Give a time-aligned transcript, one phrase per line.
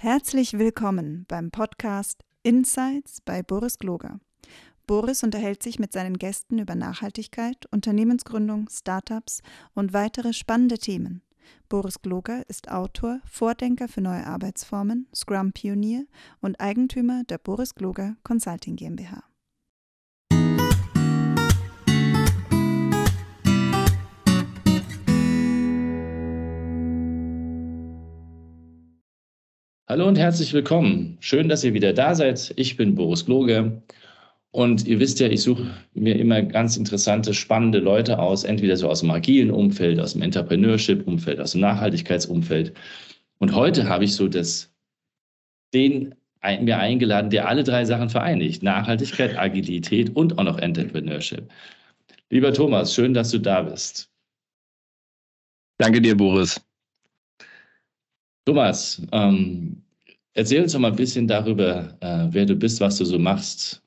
[0.00, 4.20] Herzlich willkommen beim Podcast Insights bei Boris Gloger.
[4.86, 9.42] Boris unterhält sich mit seinen Gästen über Nachhaltigkeit, Unternehmensgründung, Startups
[9.74, 11.22] und weitere spannende Themen.
[11.68, 16.06] Boris Gloger ist Autor, Vordenker für neue Arbeitsformen, Scrum-Pionier
[16.40, 19.24] und Eigentümer der Boris Gloger Consulting GmbH.
[29.90, 31.16] Hallo und herzlich willkommen.
[31.18, 32.52] Schön, dass ihr wieder da seid.
[32.56, 33.80] Ich bin Boris Gloge
[34.50, 38.90] und ihr wisst ja, ich suche mir immer ganz interessante, spannende Leute aus, entweder so
[38.90, 42.74] aus dem agilen Umfeld, aus dem Entrepreneurship-Umfeld, aus dem Nachhaltigkeitsumfeld.
[43.38, 44.70] Und heute habe ich so das,
[45.72, 46.14] den
[46.44, 48.62] mir eingeladen, der alle drei Sachen vereinigt.
[48.62, 51.48] Nachhaltigkeit, Agilität und auch noch Entrepreneurship.
[52.28, 54.10] Lieber Thomas, schön, dass du da bist.
[55.78, 56.60] Danke dir, Boris.
[58.48, 59.82] Thomas, ähm,
[60.38, 63.82] erzähl uns doch mal ein bisschen darüber, äh, wer du bist, was du so machst.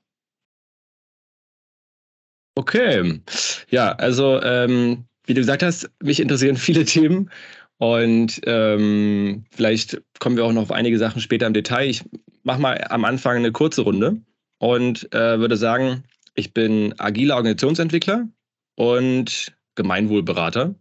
[2.56, 3.22] Okay,
[3.70, 7.32] ja, also ähm, wie du gesagt hast, mich interessieren viele Themen
[7.78, 11.90] und ähm, vielleicht kommen wir auch noch auf einige Sachen später im Detail.
[11.90, 12.04] Ich
[12.44, 14.22] mache mal am Anfang eine kurze Runde
[14.60, 16.04] und äh, würde sagen,
[16.36, 18.28] ich bin agiler Organisationsentwickler
[18.76, 20.76] und Gemeinwohlberater.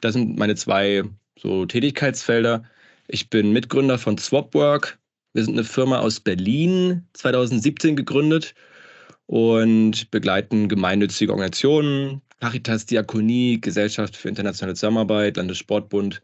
[0.00, 1.02] Das sind meine zwei
[1.36, 2.62] so Tätigkeitsfelder.
[3.06, 4.98] Ich bin Mitgründer von Swapwork.
[5.34, 8.54] Wir sind eine Firma aus Berlin, 2017 gegründet
[9.26, 16.22] und begleiten gemeinnützige Organisationen, Caritas Diakonie, Gesellschaft für internationale Zusammenarbeit, Landessportbund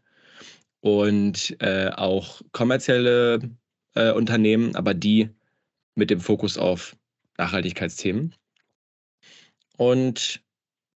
[0.79, 3.39] und äh, auch kommerzielle
[3.93, 5.29] äh, Unternehmen, aber die
[5.93, 6.95] mit dem Fokus auf
[7.37, 8.33] Nachhaltigkeitsthemen.
[9.77, 10.41] Und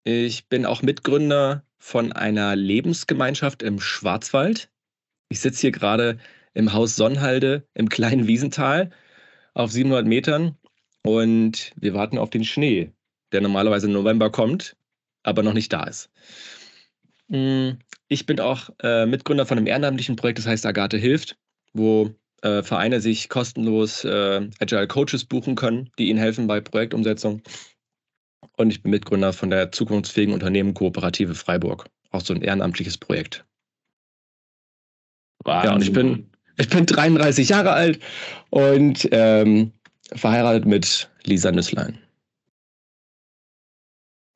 [0.03, 4.69] ich bin auch Mitgründer von einer Lebensgemeinschaft im Schwarzwald.
[5.35, 6.17] Ich sitze hier gerade
[6.53, 8.91] im Haus Sonnhalde im kleinen Wiesental
[9.53, 10.55] auf 700 Metern
[11.03, 12.93] und wir warten auf den Schnee,
[13.33, 14.77] der normalerweise im November kommt,
[15.23, 16.09] aber noch nicht da ist.
[17.29, 21.35] Hm, ich bin auch äh, Mitgründer von einem ehrenamtlichen Projekt, das heißt Agathe hilft,
[21.73, 22.11] wo
[22.41, 27.41] äh, Vereine sich kostenlos äh, Agile Coaches buchen können, die ihnen helfen bei Projektumsetzung
[28.55, 31.87] und ich bin Mitgründer von der zukunftsfähigen Unternehmen Kooperative Freiburg.
[32.11, 33.45] Auch so ein ehrenamtliches Projekt.
[35.43, 35.69] Wahnsinn.
[35.69, 37.99] Ja, und ich bin, ich bin 33 Jahre alt
[38.49, 39.71] und ähm,
[40.13, 41.97] verheiratet mit Lisa Nüsslein.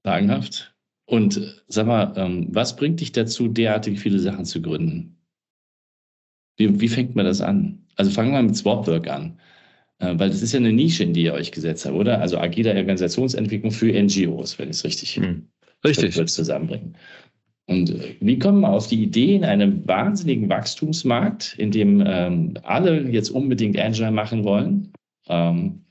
[0.03, 0.73] Sagenhaft.
[1.05, 5.17] Und sag mal, ähm, was bringt dich dazu, derartig viele Sachen zu gründen?
[6.57, 7.85] Wie, wie fängt man das an?
[7.95, 9.39] Also fangen wir mit Swapwork an.
[9.99, 12.21] Äh, weil das ist ja eine Nische, in die ihr euch gesetzt habt, oder?
[12.21, 15.47] Also agile Organisationsentwicklung für NGOs, wenn ich es richtig, hm.
[15.85, 16.15] richtig.
[16.27, 16.95] zusammenbringen.
[17.69, 22.55] Und äh, wie kommen wir auf die Idee in einem wahnsinnigen Wachstumsmarkt, in dem ähm,
[22.63, 24.91] alle jetzt unbedingt Agile machen wollen?
[25.27, 25.85] Ähm,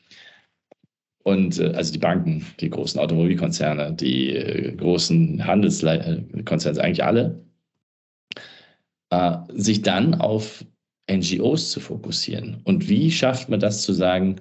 [1.22, 7.44] und äh, also die Banken, die großen Automobilkonzerne, die äh, großen Handelskonzerne, eigentlich alle,
[9.10, 10.64] äh, sich dann auf
[11.08, 12.60] NGOs zu fokussieren.
[12.64, 14.40] Und wie schafft man das zu sagen,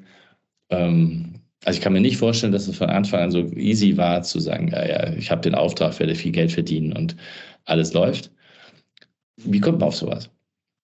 [0.70, 4.22] ähm, also ich kann mir nicht vorstellen, dass es von Anfang an so easy war
[4.22, 7.16] zu sagen, ja, ja ich habe den Auftrag, werde viel Geld verdienen und
[7.66, 8.32] alles läuft.
[9.38, 10.30] Wie kommt man auf sowas?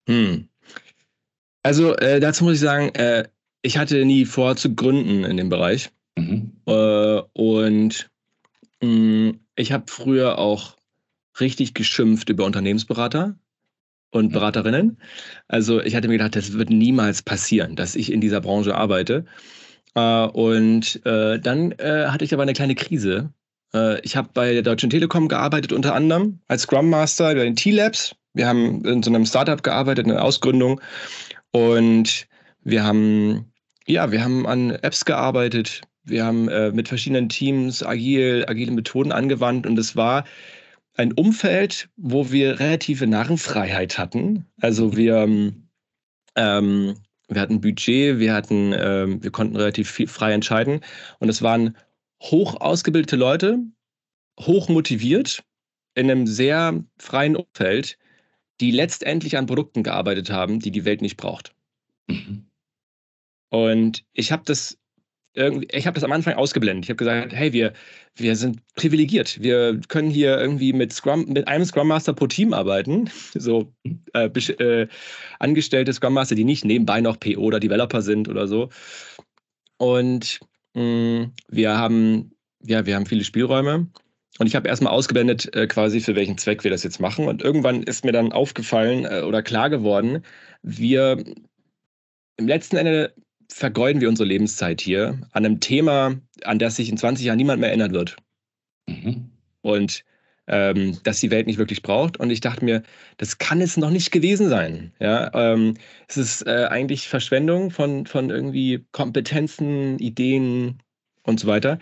[0.07, 0.47] Hm.
[1.63, 3.27] Also äh, dazu muss ich sagen, äh,
[3.61, 5.89] ich hatte nie vor zu gründen in dem Bereich.
[6.17, 6.51] Mhm.
[6.65, 8.09] Äh, und
[8.81, 10.75] mh, hm, ich habe früher auch
[11.39, 13.35] richtig geschimpft über Unternehmensberater
[14.11, 14.97] und Beraterinnen.
[15.47, 19.25] Also ich hatte mir gedacht, das wird niemals passieren, dass ich in dieser Branche arbeite.
[19.95, 23.31] Äh, und äh, dann äh, hatte ich aber eine kleine Krise.
[23.73, 27.55] Äh, ich habe bei der Deutschen Telekom gearbeitet, unter anderem als Scrum Master bei den
[27.55, 28.15] T-Labs.
[28.33, 30.81] Wir haben in so einem Startup gearbeitet, in einer Ausgründung.
[31.51, 32.27] Und
[32.63, 33.51] wir haben,
[33.85, 35.81] ja, wir haben an Apps gearbeitet.
[36.03, 39.67] Wir haben äh, mit verschiedenen Teams agil, agile Methoden angewandt.
[39.67, 40.25] Und es war
[40.95, 44.45] ein Umfeld, wo wir relative Narrenfreiheit hatten.
[44.61, 45.27] Also wir,
[46.35, 46.95] ähm,
[47.35, 50.81] wir hatten Budget, wir hatten, ähm, wir konnten relativ viel frei entscheiden.
[51.19, 51.77] Und es waren
[52.21, 53.59] hoch ausgebildete Leute,
[54.39, 55.43] hoch motiviert,
[55.95, 57.97] in einem sehr freien Umfeld,
[58.59, 61.55] die letztendlich an Produkten gearbeitet haben, die die Welt nicht braucht.
[62.07, 62.45] Mhm.
[63.49, 64.79] Und ich habe das
[65.35, 66.85] irgendwie, ich habe das am Anfang ausgeblendet.
[66.85, 67.73] Ich habe gesagt, hey, wir,
[68.15, 69.41] wir sind privilegiert.
[69.41, 73.09] Wir können hier irgendwie mit Scrum, mit einem Scrum Master pro Team arbeiten.
[73.33, 73.73] So
[74.13, 74.87] äh, äh,
[75.39, 78.69] angestellte Scrum Master, die nicht nebenbei noch PO oder Developer sind oder so.
[79.77, 80.39] Und
[80.75, 82.31] mh, mm, wir haben,
[82.63, 83.87] ja, wir haben viele Spielräume.
[84.39, 87.27] Und ich habe erstmal ausgeblendet, äh, quasi für welchen Zweck wir das jetzt machen.
[87.27, 90.23] Und irgendwann ist mir dann aufgefallen äh, oder klar geworden,
[90.63, 91.23] wir
[92.37, 93.13] im letzten Ende
[93.53, 97.59] vergeuden wir unsere Lebenszeit hier an einem Thema, an das sich in 20 Jahren niemand
[97.59, 98.17] mehr erinnern wird.
[98.87, 99.29] Mhm.
[99.61, 100.03] Und
[100.47, 102.17] ähm, dass die Welt nicht wirklich braucht.
[102.17, 102.83] Und ich dachte mir,
[103.17, 104.91] das kann es noch nicht gewesen sein.
[104.99, 105.75] Ja, ähm,
[106.07, 110.79] es ist äh, eigentlich Verschwendung von, von irgendwie Kompetenzen, Ideen
[111.23, 111.79] und so weiter.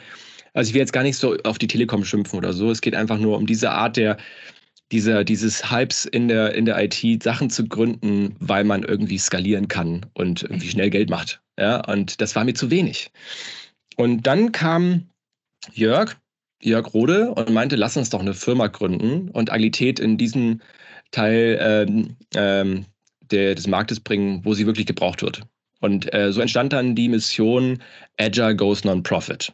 [0.54, 2.70] Also ich will jetzt gar nicht so auf die Telekom schimpfen oder so.
[2.70, 4.18] Es geht einfach nur um diese Art der,
[4.92, 9.68] dieser, dieses Hypes in der, in der IT, Sachen zu gründen, weil man irgendwie skalieren
[9.68, 11.42] kann und irgendwie schnell Geld macht.
[11.58, 13.12] Ja, und das war mir zu wenig.
[13.96, 15.10] Und dann kam
[15.74, 16.16] Jörg,
[16.62, 20.62] Jörg Rode, und meinte, lass uns doch eine Firma gründen und Agilität in diesen
[21.12, 22.86] Teil ähm, ähm,
[23.32, 25.42] der, des Marktes bringen, wo sie wirklich gebraucht wird.
[25.80, 27.80] Und äh, so entstand dann die Mission
[28.18, 29.54] Agile Goes Non-Profit.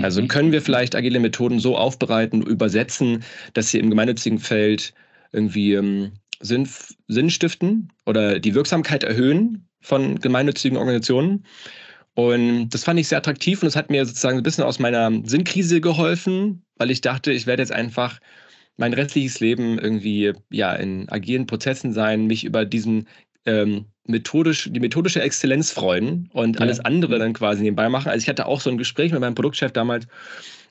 [0.00, 0.28] Also mhm.
[0.28, 4.94] können wir vielleicht agile Methoden so aufbereiten, übersetzen, dass sie im gemeinnützigen Feld
[5.32, 6.68] irgendwie ähm, Sinn,
[7.08, 11.44] Sinn stiften oder die Wirksamkeit erhöhen von gemeinnützigen Organisationen.
[12.14, 15.10] Und das fand ich sehr attraktiv und das hat mir sozusagen ein bisschen aus meiner
[15.24, 18.18] Sinnkrise geholfen, weil ich dachte, ich werde jetzt einfach
[18.76, 23.06] mein restliches Leben irgendwie ja in agilen Prozessen sein, mich über diesen
[23.46, 26.62] ähm, methodisch, die methodische Exzellenz freuen und ja.
[26.62, 28.08] alles andere dann quasi nebenbei machen.
[28.08, 30.06] Also ich hatte auch so ein Gespräch mit meinem Produktchef damals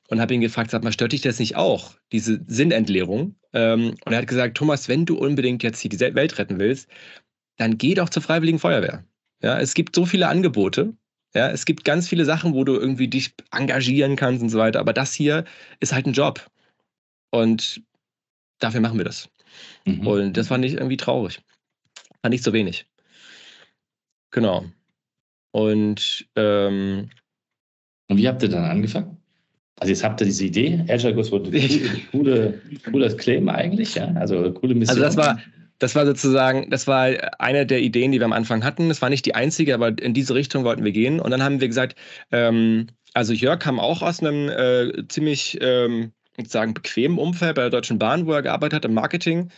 [0.08, 3.36] und habe ihn gefragt, sag mal, stört dich das nicht auch, diese Sinnentleerung?
[3.54, 6.90] Ähm, und er hat gesagt, Thomas, wenn du unbedingt jetzt hier die Welt retten willst,
[7.58, 9.06] dann geh doch zur Freiwilligen Feuerwehr.
[9.42, 10.94] Ja, es gibt so viele Angebote.
[11.34, 14.80] Ja, es gibt ganz viele Sachen, wo du irgendwie dich engagieren kannst und so weiter.
[14.80, 15.46] Aber das hier
[15.80, 16.46] ist halt ein Job.
[17.30, 17.82] Und
[18.60, 19.30] dafür machen wir das.
[19.86, 20.06] Mhm.
[20.06, 21.42] Und das fand ich irgendwie traurig.
[22.22, 22.86] Fand ich zu wenig.
[24.32, 24.66] Genau.
[25.52, 27.10] Und, ähm,
[28.08, 29.18] Und wie habt ihr dann angefangen?
[29.80, 31.52] Also jetzt habt ihr diese Idee, Agile Ghost wurde
[32.12, 34.14] coole, cooles Claim eigentlich, ja?
[34.14, 35.02] Also coole Mission.
[35.02, 35.40] Also das war,
[35.80, 37.10] das war sozusagen, das war
[37.40, 38.90] eine der Ideen, die wir am Anfang hatten.
[38.90, 41.20] Das war nicht die einzige, aber in diese Richtung wollten wir gehen.
[41.20, 41.98] Und dann haben wir gesagt,
[42.32, 47.72] ähm, also Jörg kam auch aus einem äh, ziemlich ähm, sozusagen bequemen Umfeld bei der
[47.72, 49.50] Deutschen Bahn, wo er gearbeitet hat im Marketing.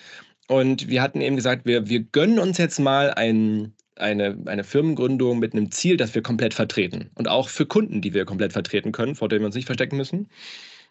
[0.48, 5.40] Und wir hatten eben gesagt, wir, wir gönnen uns jetzt mal ein, eine, eine Firmengründung
[5.40, 7.10] mit einem Ziel, das wir komplett vertreten.
[7.16, 9.98] Und auch für Kunden, die wir komplett vertreten können, vor denen wir uns nicht verstecken
[9.98, 10.30] müssen.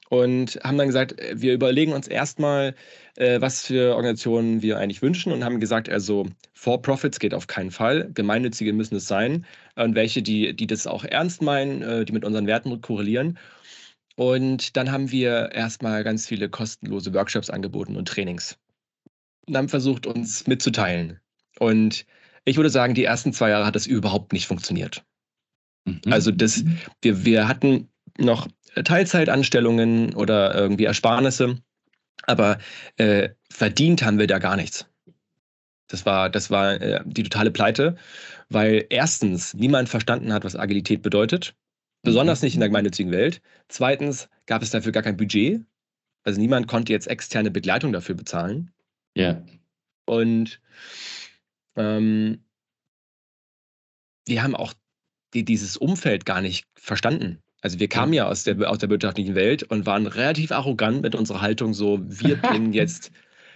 [0.09, 2.75] Und haben dann gesagt, wir überlegen uns erstmal,
[3.17, 7.71] äh, was für Organisationen wir eigentlich wünschen und haben gesagt, also For-Profits geht auf keinen
[7.71, 12.13] Fall, gemeinnützige müssen es sein und welche, die, die das auch ernst meinen, äh, die
[12.13, 13.39] mit unseren Werten korrelieren.
[14.17, 18.59] Und dann haben wir erstmal ganz viele kostenlose Workshops angeboten und Trainings.
[19.47, 21.21] Und haben versucht, uns mitzuteilen.
[21.59, 22.06] Und
[22.44, 25.05] ich würde sagen, die ersten zwei Jahre hat das überhaupt nicht funktioniert.
[25.85, 26.00] Mhm.
[26.11, 26.65] Also das,
[27.00, 28.49] wir, wir hatten noch
[28.85, 31.59] Teilzeitanstellungen oder irgendwie Ersparnisse,
[32.25, 32.59] aber
[32.97, 34.87] äh, verdient haben wir da gar nichts.
[35.89, 37.97] Das war, das war äh, die totale Pleite,
[38.49, 41.55] weil erstens niemand verstanden hat, was Agilität bedeutet,
[42.03, 42.47] besonders mhm.
[42.47, 43.43] nicht in der gemeinnützigen Welt.
[43.69, 45.62] Zweitens gab es dafür gar kein Budget,
[46.25, 48.71] also niemand konnte jetzt externe Begleitung dafür bezahlen.
[49.14, 49.43] Ja.
[50.05, 50.61] Und
[51.76, 52.44] ähm,
[54.26, 54.75] wir haben auch
[55.35, 57.38] die, dieses Umfeld gar nicht verstanden.
[57.61, 61.14] Also wir kamen ja aus der, aus der wirtschaftlichen Welt und waren relativ arrogant mit
[61.14, 63.12] unserer Haltung so, wir bringen jetzt,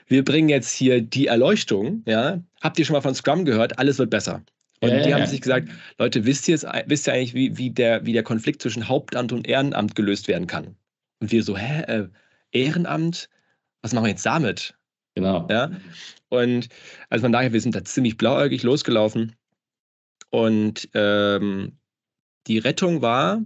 [0.06, 2.40] wir bringen jetzt hier die Erleuchtung, ja.
[2.60, 3.78] Habt ihr schon mal von Scrum gehört?
[3.78, 4.42] Alles wird besser.
[4.80, 5.26] Und ja, die haben ja.
[5.26, 5.68] sich gesagt,
[5.98, 9.32] Leute, wisst ihr, jetzt, wisst ihr eigentlich, wie, wie, der, wie der Konflikt zwischen Hauptamt
[9.32, 10.76] und Ehrenamt gelöst werden kann?
[11.20, 12.08] Und wir so, hä, äh,
[12.52, 13.28] Ehrenamt?
[13.82, 14.75] Was machen wir jetzt damit?
[15.16, 15.46] Genau.
[15.50, 15.70] Ja.
[16.28, 16.68] Und
[17.08, 19.34] also von daher, wir sind da ziemlich blauäugig losgelaufen.
[20.30, 21.78] Und ähm,
[22.46, 23.42] die Rettung war,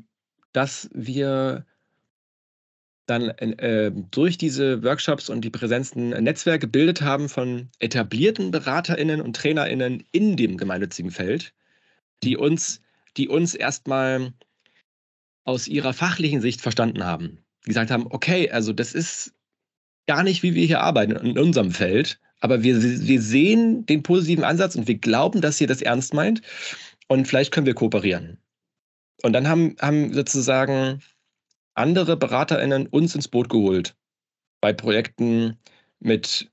[0.52, 1.64] dass wir
[3.06, 9.20] dann äh, durch diese Workshops und die Präsenzen ein Netzwerk gebildet haben von etablierten BeraterInnen
[9.20, 11.52] und TrainerInnen in dem gemeinnützigen Feld,
[12.22, 12.80] die uns,
[13.16, 14.32] die uns erstmal
[15.44, 17.38] aus ihrer fachlichen Sicht verstanden haben.
[17.64, 19.34] Die gesagt haben, okay, also das ist
[20.11, 22.19] gar nicht, wie wir hier arbeiten in unserem Feld.
[22.40, 26.43] Aber wir, wir sehen den positiven Ansatz und wir glauben, dass ihr das ernst meint.
[27.07, 28.37] Und vielleicht können wir kooperieren.
[29.23, 31.00] Und dann haben, haben sozusagen
[31.75, 33.95] andere BeraterInnen uns ins Boot geholt.
[34.61, 35.57] Bei Projekten
[36.00, 36.50] mit,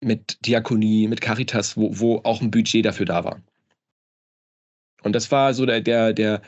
[0.00, 3.42] mit Diakonie, mit Caritas, wo, wo auch ein Budget dafür da war.
[5.02, 6.40] Und das war so der, der, der,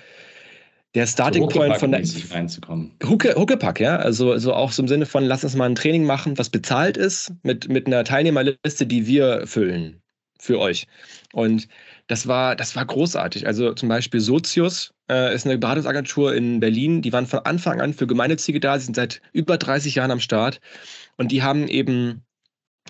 [0.95, 2.93] der Starting so Point von der reinzukommen.
[3.03, 3.97] Hucke, Huckepack, ja.
[3.97, 6.97] Also, also auch so im Sinne von, lass uns mal ein Training machen, was bezahlt
[6.97, 10.03] ist, mit, mit einer Teilnehmerliste, die wir füllen.
[10.39, 10.87] für euch.
[11.33, 11.69] Und
[12.09, 13.47] das war, das war großartig.
[13.47, 17.01] Also zum Beispiel Sozius äh, ist eine Beratungsagentur in Berlin.
[17.01, 18.79] Die waren von Anfang an für Gemeinnützige da.
[18.79, 20.61] Sie sind seit über 30 Jahren am Start.
[21.17, 22.25] Und die haben eben,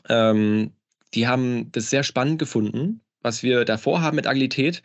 [0.08, 0.72] ähm,
[1.14, 4.82] die haben das sehr spannend gefunden, was wir da vorhaben mit Agilität.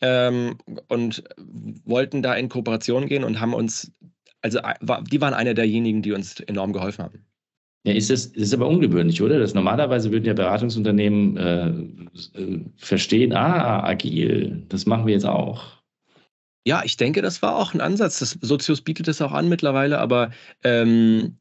[0.00, 0.56] Ähm,
[0.88, 1.22] und
[1.84, 3.92] wollten da in Kooperation gehen und haben uns,
[4.40, 4.58] also
[5.10, 7.24] die waren einer derjenigen, die uns enorm geholfen haben.
[7.84, 9.40] Ja, ist das ist aber ungewöhnlich, oder?
[9.40, 11.68] Das normalerweise würden ja Beratungsunternehmen äh,
[12.40, 15.82] äh, verstehen, ah, agil, das machen wir jetzt auch.
[16.64, 18.20] Ja, ich denke, das war auch ein Ansatz.
[18.20, 20.30] Das Sozius bietet es auch an mittlerweile, aber
[20.62, 21.38] ähm,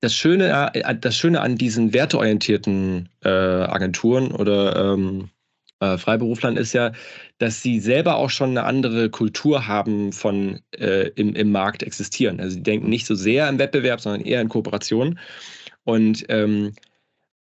[0.00, 5.30] das, Schöne, äh, das Schöne an diesen werteorientierten äh, Agenturen oder ähm,
[5.84, 6.92] äh, Freiberuflern ist ja,
[7.38, 12.40] dass sie selber auch schon eine andere Kultur haben von äh, im, im Markt existieren.
[12.40, 15.18] Also sie denken nicht so sehr im Wettbewerb, sondern eher in Kooperation.
[15.84, 16.72] Und ähm,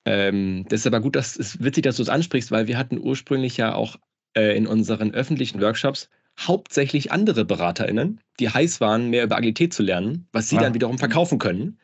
[0.05, 2.99] ähm, das ist aber gut, dass es witzig, dass du es ansprichst, weil wir hatten
[2.99, 3.97] ursprünglich ja auch
[4.35, 9.83] äh, in unseren öffentlichen Workshops hauptsächlich andere BeraterInnen, die heiß waren, mehr über Agilität zu
[9.83, 10.61] lernen, was sie ah.
[10.61, 11.79] dann wiederum verkaufen können.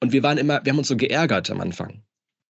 [0.00, 2.02] Und wir waren immer, wir haben uns so geärgert am Anfang.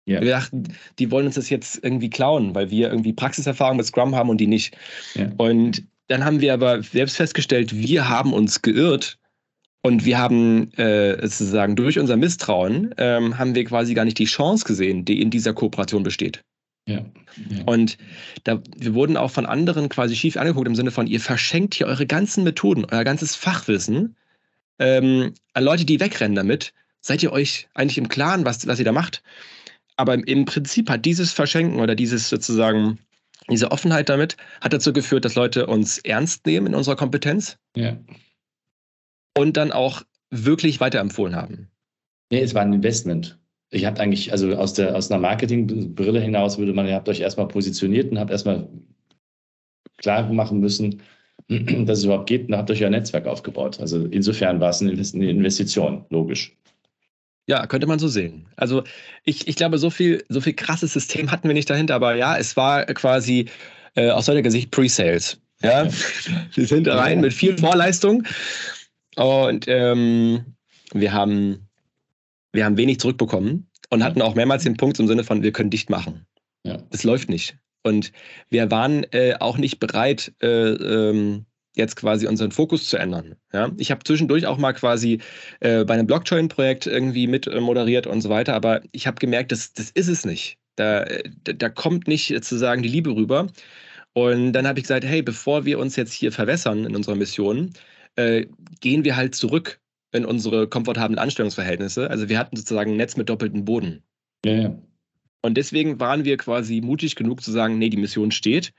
[0.08, 0.20] Yeah.
[0.20, 0.64] Wir dachten,
[0.98, 4.38] die wollen uns das jetzt irgendwie klauen, weil wir irgendwie Praxiserfahrung mit Scrum haben und
[4.38, 4.76] die nicht.
[5.14, 5.32] Yeah.
[5.36, 9.18] Und dann haben wir aber selbst festgestellt, wir haben uns geirrt
[9.82, 14.24] und wir haben äh, sozusagen durch unser Misstrauen ähm, haben wir quasi gar nicht die
[14.24, 16.42] Chance gesehen, die in dieser Kooperation besteht.
[16.86, 17.04] Ja.
[17.66, 17.96] Und
[18.44, 21.86] da, wir wurden auch von anderen quasi schief angeguckt im Sinne von, ihr verschenkt hier
[21.86, 24.16] eure ganzen Methoden, euer ganzes Fachwissen
[24.78, 26.72] ähm, an Leute, die wegrennen damit.
[27.00, 29.22] Seid ihr euch eigentlich im Klaren, was, was ihr da macht?
[29.96, 32.98] Aber im, im Prinzip hat dieses Verschenken oder dieses sozusagen,
[33.50, 37.58] diese Offenheit damit, hat dazu geführt, dass Leute uns ernst nehmen in unserer Kompetenz.
[37.76, 37.96] Ja
[39.36, 41.68] und dann auch wirklich weiterempfohlen haben?
[42.30, 43.38] Nee, es war ein Investment.
[43.70, 47.20] Ich habe eigentlich, also aus, der, aus einer Marketingbrille hinaus würde man, ihr habt euch
[47.20, 48.68] erstmal positioniert und habt erstmal
[49.98, 51.02] klar machen müssen,
[51.48, 53.80] dass es überhaupt geht und habt euch ja ein Netzwerk aufgebaut.
[53.80, 56.56] Also insofern war es eine Investition, logisch.
[57.46, 58.48] Ja, könnte man so sehen.
[58.56, 58.84] Also
[59.24, 62.36] ich, ich glaube, so viel, so viel krasses System hatten wir nicht dahinter, aber ja,
[62.36, 63.46] es war quasi
[63.94, 65.38] äh, aus heutiger Sicht Pre-Sales.
[65.62, 65.88] Ja,
[66.54, 68.24] wir sind rein mit viel Vorleistung
[69.16, 70.54] und ähm,
[70.92, 71.68] wir, haben,
[72.52, 75.70] wir haben wenig zurückbekommen und hatten auch mehrmals den Punkt im Sinne von, wir können
[75.70, 76.26] dicht machen.
[76.64, 76.78] Ja.
[76.90, 77.56] Das läuft nicht.
[77.82, 78.12] Und
[78.50, 83.36] wir waren äh, auch nicht bereit, äh, ähm, jetzt quasi unseren Fokus zu ändern.
[83.52, 83.70] Ja?
[83.78, 85.20] Ich habe zwischendurch auch mal quasi
[85.60, 89.52] äh, bei einem Blockchain-Projekt irgendwie mit äh, moderiert und so weiter, aber ich habe gemerkt,
[89.52, 90.58] das, das ist es nicht.
[90.76, 91.04] Da,
[91.44, 93.48] da, da kommt nicht sozusagen die Liebe rüber.
[94.14, 97.72] Und dann habe ich gesagt, hey, bevor wir uns jetzt hier verwässern in unserer Mission,
[98.16, 98.46] äh,
[98.80, 99.80] gehen wir halt zurück
[100.12, 102.10] in unsere komfortablen Anstellungsverhältnisse.
[102.10, 104.02] Also wir hatten sozusagen ein Netz mit doppeltem Boden.
[104.44, 104.78] Ja, ja.
[105.40, 108.72] Und deswegen waren wir quasi mutig genug zu sagen, nee, die Mission steht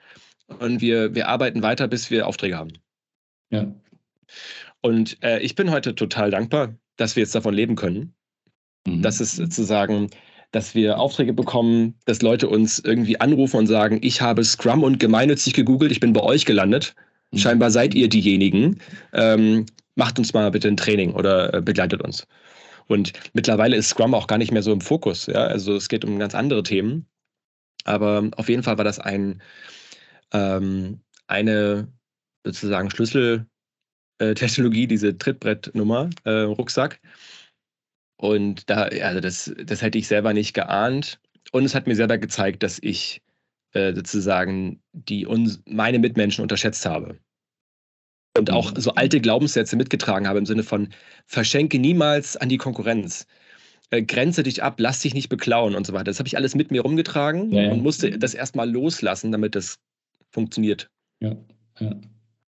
[0.48, 2.72] und wir, wir arbeiten weiter, bis wir Aufträge haben.
[3.54, 3.72] Ja.
[4.82, 8.14] Und äh, ich bin heute total dankbar, dass wir jetzt davon leben können.
[8.86, 9.02] Mhm.
[9.02, 10.10] Dass es sozusagen,
[10.52, 15.00] dass wir Aufträge bekommen, dass Leute uns irgendwie anrufen und sagen, ich habe Scrum und
[15.00, 16.96] gemeinnützig gegoogelt, ich bin bei euch gelandet.
[17.32, 17.38] Mhm.
[17.38, 18.80] Scheinbar seid ihr diejenigen.
[19.14, 22.28] Ähm, macht uns mal bitte ein Training oder äh, begleitet uns.
[22.88, 25.28] Und mittlerweile ist Scrum auch gar nicht mehr so im Fokus.
[25.28, 25.46] Ja?
[25.46, 27.06] Also es geht um ganz andere Themen.
[27.86, 29.42] Aber auf jeden Fall war das ein,
[30.32, 31.88] ähm, eine
[32.44, 37.00] sozusagen Schlüsseltechnologie, diese Trittbrettnummer, äh, Rucksack.
[38.18, 41.20] Und da, also das, das hätte ich selber nicht geahnt.
[41.52, 43.22] Und es hat mir selber gezeigt, dass ich
[43.74, 47.18] äh, sozusagen die uns, meine Mitmenschen unterschätzt habe.
[48.38, 48.80] Und auch mhm.
[48.80, 50.90] so alte Glaubenssätze mitgetragen habe im Sinne von
[51.26, 53.28] verschenke niemals an die Konkurrenz.
[53.90, 56.06] Äh, grenze dich ab, lass dich nicht beklauen und so weiter.
[56.06, 57.72] Das habe ich alles mit mir rumgetragen ja, ja.
[57.72, 59.80] und musste das erstmal loslassen, damit das
[60.32, 60.90] funktioniert.
[61.20, 61.36] Ja,
[61.80, 61.96] ja.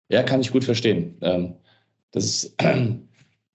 [0.10, 1.18] Ja kann ich gut verstehen.
[1.22, 1.56] Ähm,
[2.12, 2.56] das ist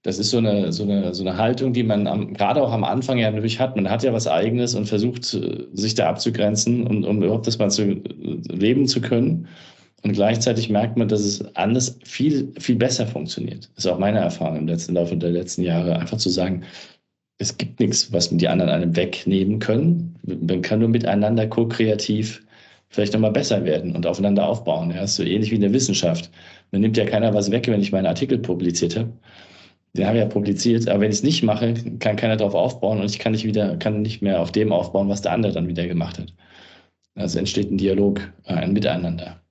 [0.03, 2.83] das ist so eine, so eine, so eine Haltung, die man am, gerade auch am
[2.83, 3.77] Anfang ja natürlich hat.
[3.77, 7.71] Man hat ja was Eigenes und versucht, sich da abzugrenzen, um, um überhaupt das mal
[7.71, 9.47] zu leben zu können.
[10.03, 13.71] Und gleichzeitig merkt man, dass es anders viel, viel besser funktioniert.
[13.77, 16.65] Das ist auch meine Erfahrung im letzten Laufe der letzten Jahre, einfach zu sagen,
[17.39, 20.17] es gibt nichts, was die anderen einem wegnehmen können.
[20.25, 22.45] Man kann nur miteinander ko-kreativ
[22.93, 24.93] vielleicht nochmal besser werden und aufeinander aufbauen.
[24.93, 26.31] Ja, so ähnlich wie in der Wissenschaft.
[26.71, 29.13] Man nimmt ja keiner was weg, wenn ich meinen Artikel publiziert habe
[29.95, 33.01] den habe ich ja publiziert, aber wenn ich es nicht mache, kann keiner darauf aufbauen
[33.01, 35.69] und ich kann nicht wieder, kann nicht mehr auf dem aufbauen, was der andere dann
[35.69, 36.33] wieder gemacht hat.
[37.15, 39.43] Also entsteht ein Dialog, äh, ein Miteinander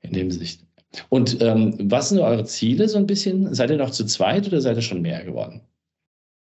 [0.00, 0.66] in dem Sicht.
[1.08, 3.54] Und ähm, was sind eure Ziele so ein bisschen?
[3.54, 5.62] Seid ihr noch zu zweit oder seid ihr schon mehr geworden?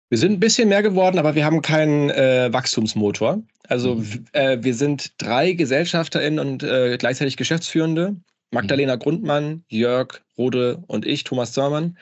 [0.09, 3.41] Wir sind ein bisschen mehr geworden, aber wir haben keinen äh, Wachstumsmotor.
[3.67, 4.25] Also mhm.
[4.33, 8.15] äh, wir sind drei GesellschafterInnen und äh, gleichzeitig Geschäftsführende.
[8.51, 8.99] Magdalena mhm.
[8.99, 11.97] Grundmann, Jörg Rode und ich, Thomas Zörmann.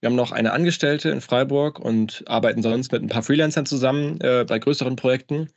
[0.00, 4.20] Wir haben noch eine Angestellte in Freiburg und arbeiten sonst mit ein paar Freelancern zusammen
[4.20, 5.48] äh, bei größeren Projekten.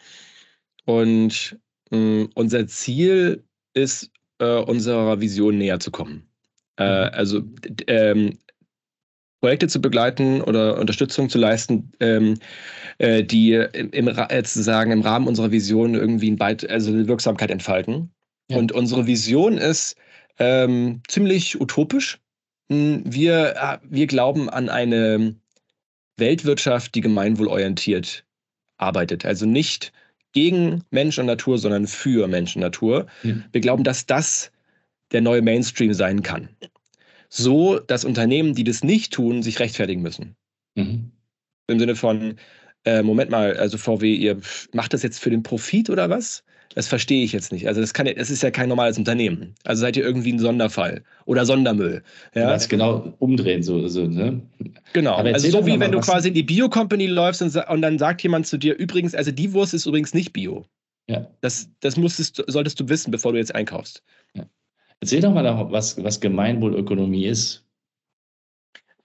[0.85, 1.57] Und
[1.89, 6.29] mh, unser Ziel ist, äh, unserer Vision näher zu kommen.
[6.77, 7.13] Äh, mhm.
[7.13, 7.41] also
[7.87, 8.37] ähm,
[9.41, 12.39] Projekte zu begleiten oder Unterstützung zu leisten, ähm,
[12.97, 17.51] äh, die im, äh, sozusagen im Rahmen unserer Vision irgendwie ein Beit also eine Wirksamkeit
[17.51, 18.11] entfalten.
[18.49, 18.57] Ja.
[18.57, 19.95] Und unsere Vision ist
[20.39, 22.19] ähm, ziemlich utopisch.
[22.69, 25.35] Hm, wir, äh, wir glauben an eine
[26.17, 28.25] Weltwirtschaft, die gemeinwohlorientiert
[28.77, 29.25] arbeitet.
[29.25, 29.91] Also nicht
[30.31, 33.07] gegen Mensch und Natur, sondern für Mensch und Natur.
[33.23, 33.35] Ja.
[33.51, 34.51] Wir glauben, dass das
[35.11, 36.49] der neue Mainstream sein kann
[37.29, 40.35] so, dass Unternehmen, die das nicht tun, sich rechtfertigen müssen.
[40.75, 41.11] Mhm.
[41.67, 42.35] Im Sinne von,
[42.85, 44.39] äh, Moment mal, also VW, ihr
[44.73, 46.43] macht das jetzt für den Profit oder was?
[46.75, 47.67] Das verstehe ich jetzt nicht.
[47.67, 49.55] Also das, kann, das ist ja kein normales Unternehmen.
[49.63, 52.03] Also seid ihr irgendwie ein Sonderfall oder Sondermüll.
[52.35, 52.49] Ja?
[52.49, 54.41] Das genau umdrehen, so, so ne?
[54.91, 55.15] Genau.
[55.15, 58.45] Also so wie wenn du quasi in die Bio-Company läufst und, und, dann sagt jemand
[58.47, 60.65] zu dir, übrigens, also die Wurst ist übrigens nicht Bio.
[61.07, 61.27] Ja.
[61.41, 64.03] Das, das musstest, solltest du wissen, bevor du jetzt einkaufst.
[64.33, 64.45] Ja.
[65.01, 67.65] Erzähl doch mal, was, was Gemeinwohlökonomie ist.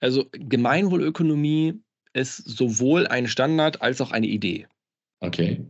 [0.00, 1.80] Also Gemeinwohlökonomie
[2.12, 4.66] ist sowohl ein Standard als auch eine Idee.
[5.20, 5.61] Okay.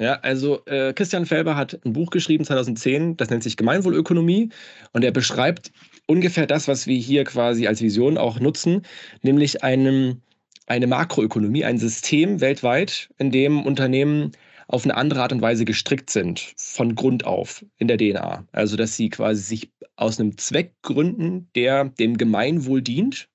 [0.00, 4.48] Ja, also äh, Christian Felber hat ein Buch geschrieben 2010, das nennt sich Gemeinwohlökonomie
[4.92, 5.72] und er beschreibt
[6.06, 8.82] ungefähr das, was wir hier quasi als Vision auch nutzen,
[9.20, 10.22] nämlich einem,
[10.66, 14.32] eine Makroökonomie, ein System weltweit, in dem Unternehmen
[14.70, 18.46] auf eine andere Art und Weise gestrickt sind, von Grund auf in der DNA.
[18.52, 23.28] Also, dass sie quasi sich aus einem Zweck gründen, der dem Gemeinwohl dient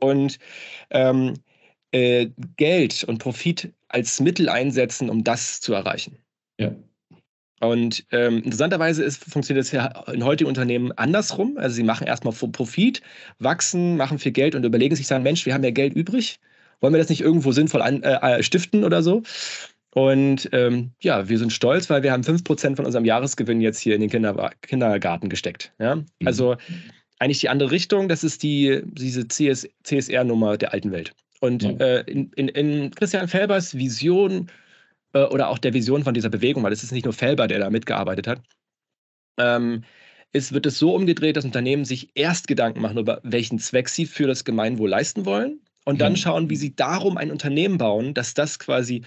[0.00, 0.38] und
[0.90, 1.34] ähm,
[1.92, 6.18] äh, Geld und Profit als Mittel einsetzen, um das zu erreichen.
[6.58, 6.74] Ja.
[7.60, 11.56] Und ähm, interessanterweise ist, funktioniert das ja in heutigen Unternehmen andersrum.
[11.56, 13.00] Also sie machen erstmal Profit,
[13.38, 16.40] wachsen, machen viel Geld und überlegen sich, sagen, Mensch, wir haben ja Geld übrig,
[16.80, 19.22] wollen wir das nicht irgendwo sinnvoll an, äh, stiften oder so?
[19.92, 23.94] Und ähm, ja, wir sind stolz, weil wir haben 5% von unserem Jahresgewinn jetzt hier
[23.94, 25.72] in den Kinder Kindergarten gesteckt.
[25.78, 25.96] Ja?
[25.96, 26.06] Mhm.
[26.24, 26.56] Also
[27.18, 31.12] eigentlich die andere Richtung, das ist die, diese CS CSR-Nummer der alten Welt.
[31.40, 31.70] Und ja.
[31.70, 34.50] äh, in, in, in, Christian Felbers Vision
[35.12, 37.58] äh, oder auch der Vision von dieser Bewegung, weil es ist nicht nur Felber, der
[37.58, 38.40] da mitgearbeitet hat,
[39.38, 39.82] ähm,
[40.32, 44.06] ist, wird es so umgedreht, dass Unternehmen sich erst Gedanken machen über welchen Zweck sie
[44.06, 46.16] für das Gemeinwohl leisten wollen und dann mhm.
[46.16, 49.02] schauen, wie sie darum ein Unternehmen bauen, dass das quasi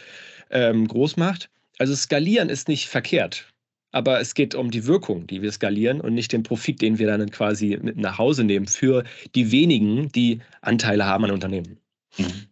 [0.49, 1.49] ähm, groß macht.
[1.79, 3.47] Also skalieren ist nicht verkehrt,
[3.91, 7.08] aber es geht um die Wirkung, die wir skalieren und nicht den Profit, den wir
[7.08, 9.03] dann quasi mit nach Hause nehmen für
[9.36, 11.77] die wenigen, die Anteile haben an Unternehmen.
[12.17, 12.47] Mhm.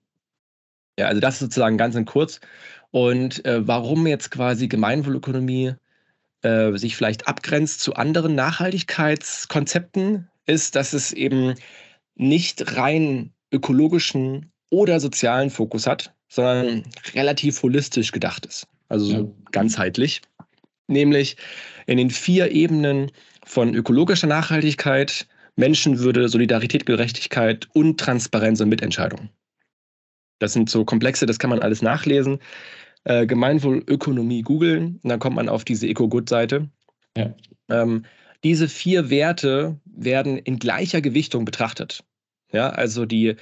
[0.99, 2.39] Ja, also das ist sozusagen ganz in kurz.
[2.91, 5.73] Und äh, warum jetzt quasi Gemeinwohlökonomie
[6.41, 11.55] äh, sich vielleicht abgrenzt zu anderen Nachhaltigkeitskonzepten, ist, dass es eben
[12.15, 18.67] nicht rein ökologischen oder sozialen Fokus hat, sondern relativ holistisch gedacht ist.
[18.89, 19.25] Also so ja.
[19.51, 20.21] ganzheitlich.
[20.87, 21.37] Nämlich
[21.85, 23.11] in den vier Ebenen
[23.45, 29.29] von ökologischer Nachhaltigkeit, Menschenwürde, Solidarität, Gerechtigkeit und Transparenz und Mitentscheidung.
[30.39, 32.39] Das sind so komplexe, das kann man alles nachlesen.
[33.03, 36.69] Äh, Gemeinwohlökonomie googeln dann kommt man auf diese Eco-Good-Seite.
[37.17, 37.35] Ja.
[37.69, 38.05] Ähm,
[38.43, 42.03] diese vier Werte werden in gleicher Gewichtung betrachtet.
[42.51, 43.35] Ja, also die,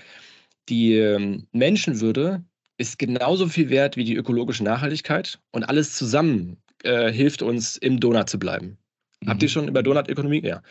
[0.69, 2.43] die ähm, Menschenwürde
[2.77, 7.99] ist genauso viel wert wie die ökologische Nachhaltigkeit und alles zusammen äh, hilft uns, im
[7.99, 8.77] Donut zu bleiben.
[9.21, 9.29] Mhm.
[9.29, 9.51] Habt ihr mhm.
[9.51, 10.45] schon über Donutökonomie?
[10.45, 10.61] Ja.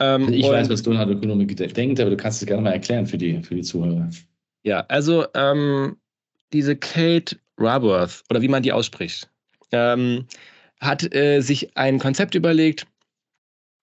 [0.00, 3.18] Ähm, also ich weiß, was Donutökonomie denkt, aber du kannst es gerne mal erklären für
[3.18, 4.10] die, für die Zuhörer.
[4.64, 5.96] Ja, also ähm,
[6.52, 9.30] diese Kate Raworth, oder wie man die ausspricht,
[9.72, 10.26] ähm,
[10.80, 12.86] hat äh, sich ein Konzept überlegt,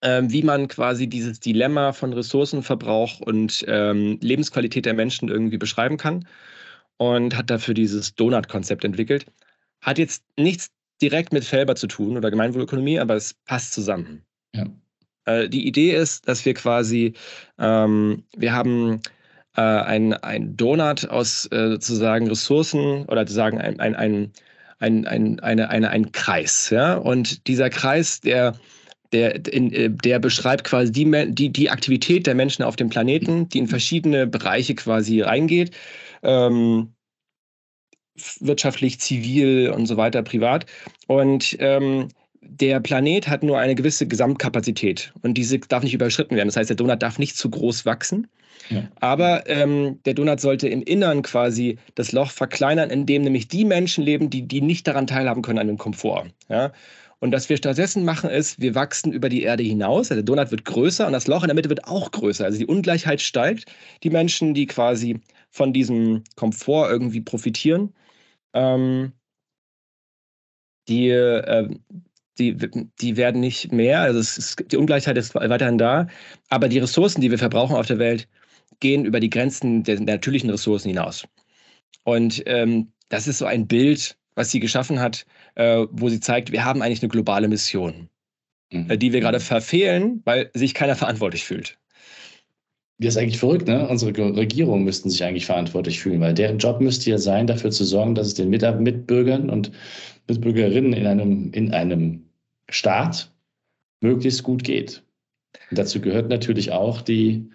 [0.04, 5.96] äh, wie man quasi dieses Dilemma von Ressourcenverbrauch und ähm, Lebensqualität der Menschen irgendwie beschreiben
[5.96, 6.28] kann
[6.98, 9.26] und hat dafür dieses Donut-Konzept entwickelt.
[9.80, 14.22] Hat jetzt nichts direkt mit Felber zu tun oder Gemeinwohlökonomie, aber es passt zusammen.
[14.54, 14.66] Ja.
[15.24, 17.14] Äh, die Idee ist, dass wir quasi,
[17.58, 19.00] ähm, wir haben
[19.56, 24.32] äh, ein, ein Donut aus äh, sozusagen Ressourcen oder sozusagen ein, ein, ein,
[24.80, 26.68] ein, ein, eine, eine, ein Kreis.
[26.68, 26.94] Ja?
[26.94, 28.54] Und dieser Kreis, der
[29.14, 33.48] der, in, äh, der beschreibt quasi die, die, die Aktivität der Menschen auf dem Planeten,
[33.48, 35.70] die in verschiedene Bereiche quasi reingeht
[36.24, 36.94] ähm,
[38.40, 40.66] wirtschaftlich, zivil und so weiter, privat.
[41.06, 42.08] Und ähm,
[42.40, 46.48] der Planet hat nur eine gewisse Gesamtkapazität und diese darf nicht überschritten werden.
[46.48, 48.26] Das heißt, der Donut darf nicht zu groß wachsen.
[48.70, 48.88] Ja.
[49.00, 53.64] Aber ähm, der Donut sollte im Innern quasi das Loch verkleinern, in dem nämlich die
[53.64, 56.26] Menschen leben, die, die nicht daran teilhaben können an dem Komfort.
[56.48, 56.72] Ja?
[57.24, 60.10] Und was wir stattdessen machen, ist, wir wachsen über die Erde hinaus.
[60.10, 62.44] Also der Donut wird größer und das Loch in der Mitte wird auch größer.
[62.44, 63.64] Also die Ungleichheit steigt.
[64.02, 67.94] Die Menschen, die quasi von diesem Komfort irgendwie profitieren,
[68.52, 69.14] ähm,
[70.86, 71.74] die, äh,
[72.36, 72.58] die,
[73.00, 76.08] die werden nicht mehr, also ist, die Ungleichheit ist weiterhin da,
[76.50, 78.28] aber die Ressourcen, die wir verbrauchen auf der Welt,
[78.80, 81.26] gehen über die Grenzen der natürlichen Ressourcen hinaus.
[82.02, 86.52] Und ähm, das ist so ein Bild, was sie geschaffen hat, äh, wo sie zeigt,
[86.52, 88.08] wir haben eigentlich eine globale Mission,
[88.72, 88.90] mhm.
[88.90, 91.78] äh, die wir gerade verfehlen, weil sich keiner verantwortlich fühlt.
[92.98, 93.88] Das ist eigentlich verrückt, ne?
[93.88, 97.84] Unsere Regierungen müssten sich eigentlich verantwortlich fühlen, weil deren Job müsste ja sein, dafür zu
[97.84, 99.72] sorgen, dass es den Mitbürgern und
[100.28, 102.24] Mitbürgerinnen in einem, in einem
[102.70, 103.32] Staat
[104.00, 105.02] möglichst gut geht.
[105.70, 107.50] Und dazu gehört natürlich auch die,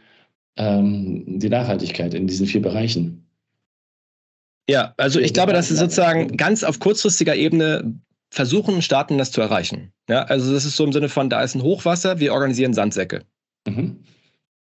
[0.58, 3.29] ähm, die Nachhaltigkeit in diesen vier Bereichen.
[4.70, 9.42] Ja, also ich glaube, dass es sozusagen ganz auf kurzfristiger Ebene versuchen Staaten das zu
[9.42, 9.92] erreichen.
[10.08, 13.24] Ja, also das ist so im Sinne von, da ist ein Hochwasser, wir organisieren Sandsäcke.
[13.68, 14.04] Mhm.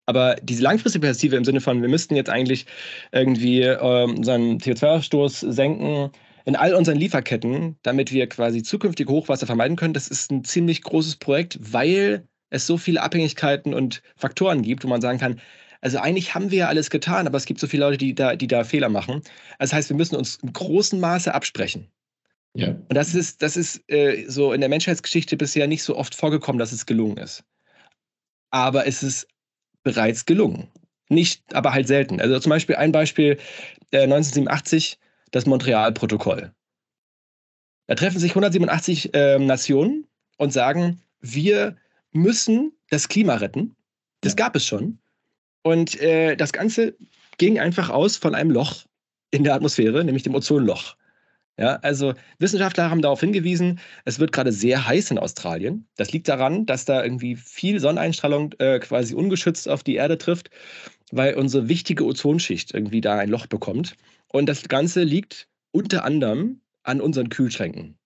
[0.06, 2.64] Aber diese langfristige Perspektive im Sinne von, wir müssten jetzt eigentlich
[3.12, 6.10] irgendwie ähm, unseren CO2-Ausstoß senken
[6.46, 10.80] in all unseren Lieferketten, damit wir quasi zukünftige Hochwasser vermeiden können, das ist ein ziemlich
[10.80, 15.42] großes Projekt, weil es so viele Abhängigkeiten und Faktoren gibt, wo man sagen kann,
[15.80, 18.36] also eigentlich haben wir ja alles getan, aber es gibt so viele Leute, die da,
[18.36, 19.22] die da Fehler machen.
[19.58, 21.88] Das heißt, wir müssen uns im großen Maße absprechen.
[22.54, 22.70] Ja.
[22.70, 26.58] Und das ist, das ist äh, so in der Menschheitsgeschichte bisher nicht so oft vorgekommen,
[26.58, 27.44] dass es gelungen ist.
[28.50, 29.28] Aber es ist
[29.82, 30.68] bereits gelungen.
[31.08, 32.20] Nicht, aber halt selten.
[32.20, 33.38] Also zum Beispiel ein Beispiel,
[33.92, 34.98] äh, 1987,
[35.30, 36.52] das Montreal-Protokoll.
[37.86, 41.76] Da treffen sich 187 äh, Nationen und sagen, wir
[42.12, 43.76] müssen das Klima retten.
[44.20, 44.36] Das ja.
[44.36, 44.98] gab es schon.
[45.68, 46.96] Und äh, das Ganze
[47.36, 48.86] ging einfach aus von einem Loch
[49.30, 50.96] in der Atmosphäre, nämlich dem Ozonloch.
[51.58, 55.86] Ja, also Wissenschaftler haben darauf hingewiesen, es wird gerade sehr heiß in Australien.
[55.96, 60.48] Das liegt daran, dass da irgendwie viel Sonneneinstrahlung äh, quasi ungeschützt auf die Erde trifft,
[61.10, 63.94] weil unsere wichtige Ozonschicht irgendwie da ein Loch bekommt.
[64.28, 67.98] Und das Ganze liegt unter anderem an unseren Kühlschränken,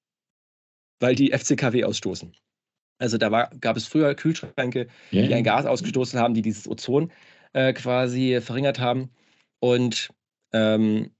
[0.98, 2.34] weil die FCKW ausstoßen.
[2.98, 5.26] Also da war, gab es früher Kühlschränke, yeah.
[5.26, 7.12] die ein Gas ausgestoßen haben, die dieses Ozon
[7.52, 9.10] äh, quasi verringert haben.
[9.60, 10.10] Und
[10.52, 11.10] ähm,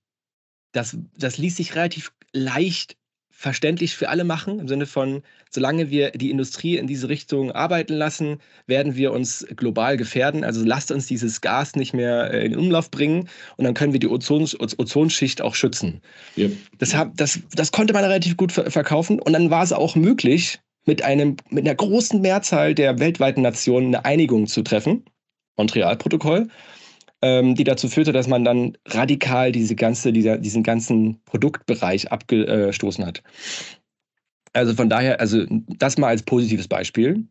[0.73, 2.97] das, das ließ sich relativ leicht
[3.42, 7.95] verständlich für alle machen, im Sinne von, solange wir die Industrie in diese Richtung arbeiten
[7.95, 10.45] lassen, werden wir uns global gefährden.
[10.45, 13.99] Also lasst uns dieses Gas nicht mehr äh, in Umlauf bringen und dann können wir
[13.99, 16.01] die Ozon, Ozonschicht auch schützen.
[16.37, 16.53] Yep.
[16.79, 21.03] Das, das, das konnte man relativ gut verkaufen und dann war es auch möglich, mit,
[21.03, 25.05] einem, mit einer großen Mehrzahl der weltweiten Nationen eine Einigung zu treffen,
[25.56, 26.48] Montreal-Protokoll,
[27.22, 33.06] ähm, die dazu führte, dass man dann radikal diese ganze, dieser, diesen ganzen Produktbereich abgestoßen
[33.06, 33.22] hat.
[34.52, 37.26] Also von daher, also das mal als positives Beispiel,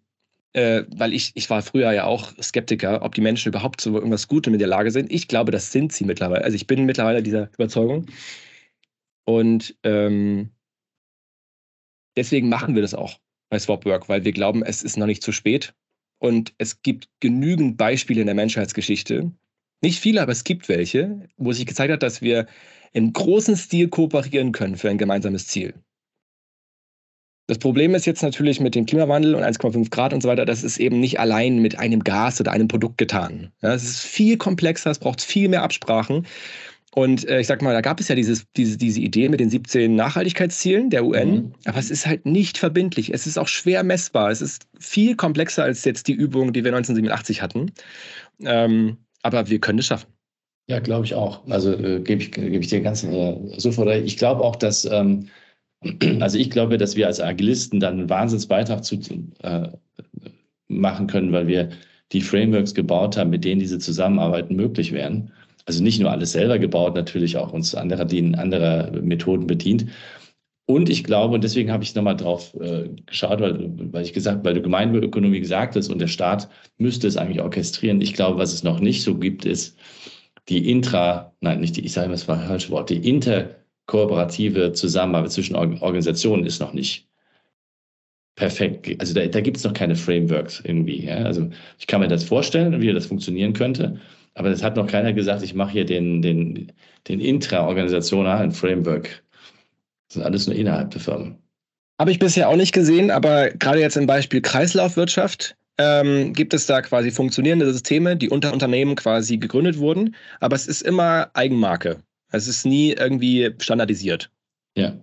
[0.53, 4.27] äh, weil ich, ich war früher ja auch Skeptiker, ob die Menschen überhaupt zu irgendwas
[4.27, 5.12] Gutem in der Lage sind.
[5.12, 6.43] Ich glaube, das sind sie mittlerweile.
[6.43, 8.07] Also ich bin mittlerweile dieser Überzeugung.
[9.25, 10.49] Und ähm,
[12.17, 15.31] deswegen machen wir das auch bei Swapwork, weil wir glauben, es ist noch nicht zu
[15.31, 15.73] spät.
[16.21, 19.31] Und es gibt genügend Beispiele in der Menschheitsgeschichte,
[19.81, 22.45] nicht viele, aber es gibt welche, wo sich gezeigt hat, dass wir
[22.93, 25.73] im großen Stil kooperieren können für ein gemeinsames Ziel.
[27.47, 30.63] Das Problem ist jetzt natürlich mit dem Klimawandel und 1,5 Grad und so weiter, das
[30.63, 33.51] ist eben nicht allein mit einem Gas oder einem Produkt getan.
[33.62, 36.27] Es ist viel komplexer, es braucht viel mehr Absprachen.
[36.93, 39.49] Und äh, ich sag mal, da gab es ja dieses, diese, diese Idee mit den
[39.49, 41.54] 17 Nachhaltigkeitszielen der UN, mhm.
[41.65, 43.13] aber es ist halt nicht verbindlich.
[43.13, 44.30] Es ist auch schwer messbar.
[44.30, 47.71] Es ist viel komplexer als jetzt die Übung, die wir 1987 hatten.
[48.43, 50.08] Ähm, aber wir können es schaffen.
[50.67, 51.47] Ja, glaube ich auch.
[51.47, 54.06] Also äh, gebe ich, geb ich dir ganz äh, sofort recht.
[54.06, 55.30] Ich glaube auch, dass, ähm,
[56.19, 58.99] also ich glaube, dass wir als Agilisten dann einen Wahnsinnsbeitrag zu
[59.43, 59.69] äh,
[60.67, 61.69] machen können, weil wir
[62.12, 65.32] die Frameworks gebaut haben, mit denen diese Zusammenarbeiten möglich wären.
[65.65, 69.88] Also nicht nur alles selber gebaut, natürlich auch uns anderer, die anderer Methoden bedient.
[70.65, 74.45] Und ich glaube, und deswegen habe ich nochmal drauf äh, geschaut, weil, weil ich gesagt,
[74.45, 78.02] weil du Gemeinwohlökonomie gesagt hast und der Staat müsste es eigentlich orchestrieren.
[78.02, 79.78] Ich glaube, was es noch nicht so gibt, ist
[80.50, 85.32] die intra, nein, nicht die, ich sage mal das war falsche Wort, die interkooperative Zusammenarbeit
[85.32, 87.08] zwischen Organisationen ist noch nicht
[88.36, 89.00] perfekt.
[89.00, 91.06] Also da, da gibt es noch keine Frameworks irgendwie.
[91.06, 91.17] Ja?
[91.17, 94.00] Also ich kann mir das vorstellen, wie das funktionieren könnte,
[94.34, 96.72] aber es hat noch keiner gesagt, ich mache hier den, den,
[97.08, 99.22] den intra-organisationalen Framework
[100.12, 101.38] das ist alles nur innerhalb der Firmen.
[101.98, 106.65] Habe ich bisher auch nicht gesehen, aber gerade jetzt im Beispiel Kreislaufwirtschaft ähm, gibt es
[106.65, 112.04] da quasi funktionierende Systeme, die unter Unternehmen quasi gegründet wurden, aber es ist immer Eigenmarke.
[112.32, 114.30] Es ist nie irgendwie standardisiert.
[114.76, 114.98] Ja.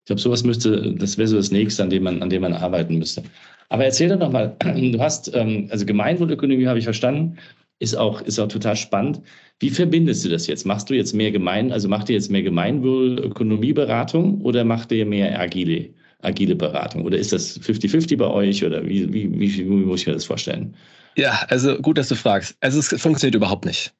[0.00, 2.52] Ich glaube, sowas müsste, das wäre so das nächste, an dem man, an dem man
[2.52, 3.22] arbeiten müsste.
[3.68, 7.38] Aber erzähl doch nochmal, du hast, ähm, also Gemeinwohlökonomie habe ich verstanden,
[7.78, 9.22] ist auch, ist auch total spannend.
[9.58, 10.66] Wie verbindest du das jetzt?
[10.66, 15.38] Machst du jetzt mehr Gemein, also macht ihr jetzt mehr Gemeinwohlökonomieberatung oder macht ihr mehr
[15.40, 17.04] agile, agile Beratung?
[17.04, 20.24] Oder ist das 50-50 bei euch oder wie, wie, wie, wie muss ich mir das
[20.24, 20.74] vorstellen?
[21.16, 22.56] Ja, also gut, dass du fragst.
[22.60, 23.92] Also es funktioniert überhaupt nicht.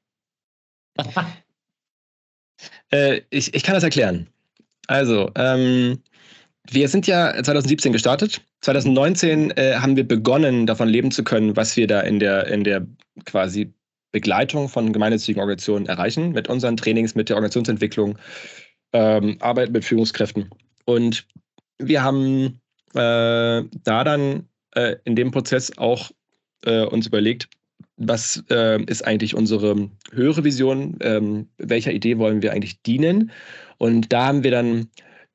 [2.91, 4.29] äh, ich, ich kann das erklären.
[4.87, 6.03] Also, ähm,
[6.69, 8.43] wir sind ja 2017 gestartet.
[8.61, 12.65] 2019 äh, haben wir begonnen, davon leben zu können, was wir da in der, in
[12.65, 12.87] der
[13.25, 13.73] quasi
[14.13, 18.19] Begleitung von gemeinnützigen Organisationen erreichen, mit unseren Trainings, mit der Organisationsentwicklung,
[18.93, 20.51] ähm, Arbeit mit Führungskräften.
[20.85, 21.27] Und
[21.79, 22.61] wir haben
[22.95, 26.11] äh, da dann äh, in dem Prozess auch
[26.65, 27.49] äh, uns überlegt,
[27.97, 33.31] was äh, ist eigentlich unsere höhere Vision, ähm, welcher Idee wollen wir eigentlich dienen.
[33.81, 34.89] Und da haben wir dann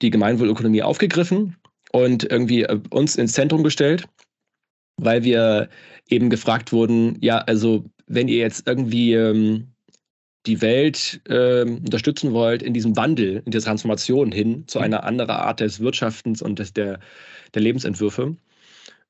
[0.03, 1.55] die Gemeinwohlökonomie aufgegriffen
[1.91, 4.05] und irgendwie äh, uns ins Zentrum gestellt,
[4.97, 5.67] weil wir
[6.09, 9.73] eben gefragt wurden, ja, also wenn ihr jetzt irgendwie ähm,
[10.45, 15.31] die Welt ähm, unterstützen wollt in diesem Wandel, in der Transformation hin zu einer anderen
[15.31, 16.99] Art des Wirtschaftens und des, der,
[17.55, 18.37] der Lebensentwürfe,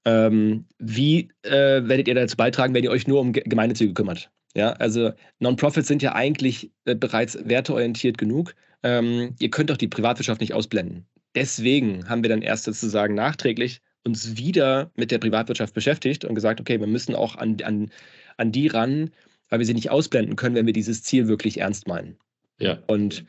[0.06, 4.32] ähm, wie äh, werdet ihr dazu beitragen, wenn ihr euch nur um Gemeinnützige kümmert?
[4.56, 8.56] Ja, also Non-Profits sind ja eigentlich äh, bereits werteorientiert genug.
[8.86, 11.08] Ähm, ihr könnt doch die Privatwirtschaft nicht ausblenden.
[11.34, 16.62] Deswegen haben wir dann erst sozusagen nachträglich uns wieder mit der Privatwirtschaft beschäftigt und gesagt,
[16.62, 17.90] okay, wir müssen auch an, an,
[18.38, 19.10] an die ran,
[19.50, 22.16] weil wir sie nicht ausblenden können, wenn wir dieses Ziel wirklich ernst meinen.
[22.60, 22.78] Ja.
[22.86, 23.26] Und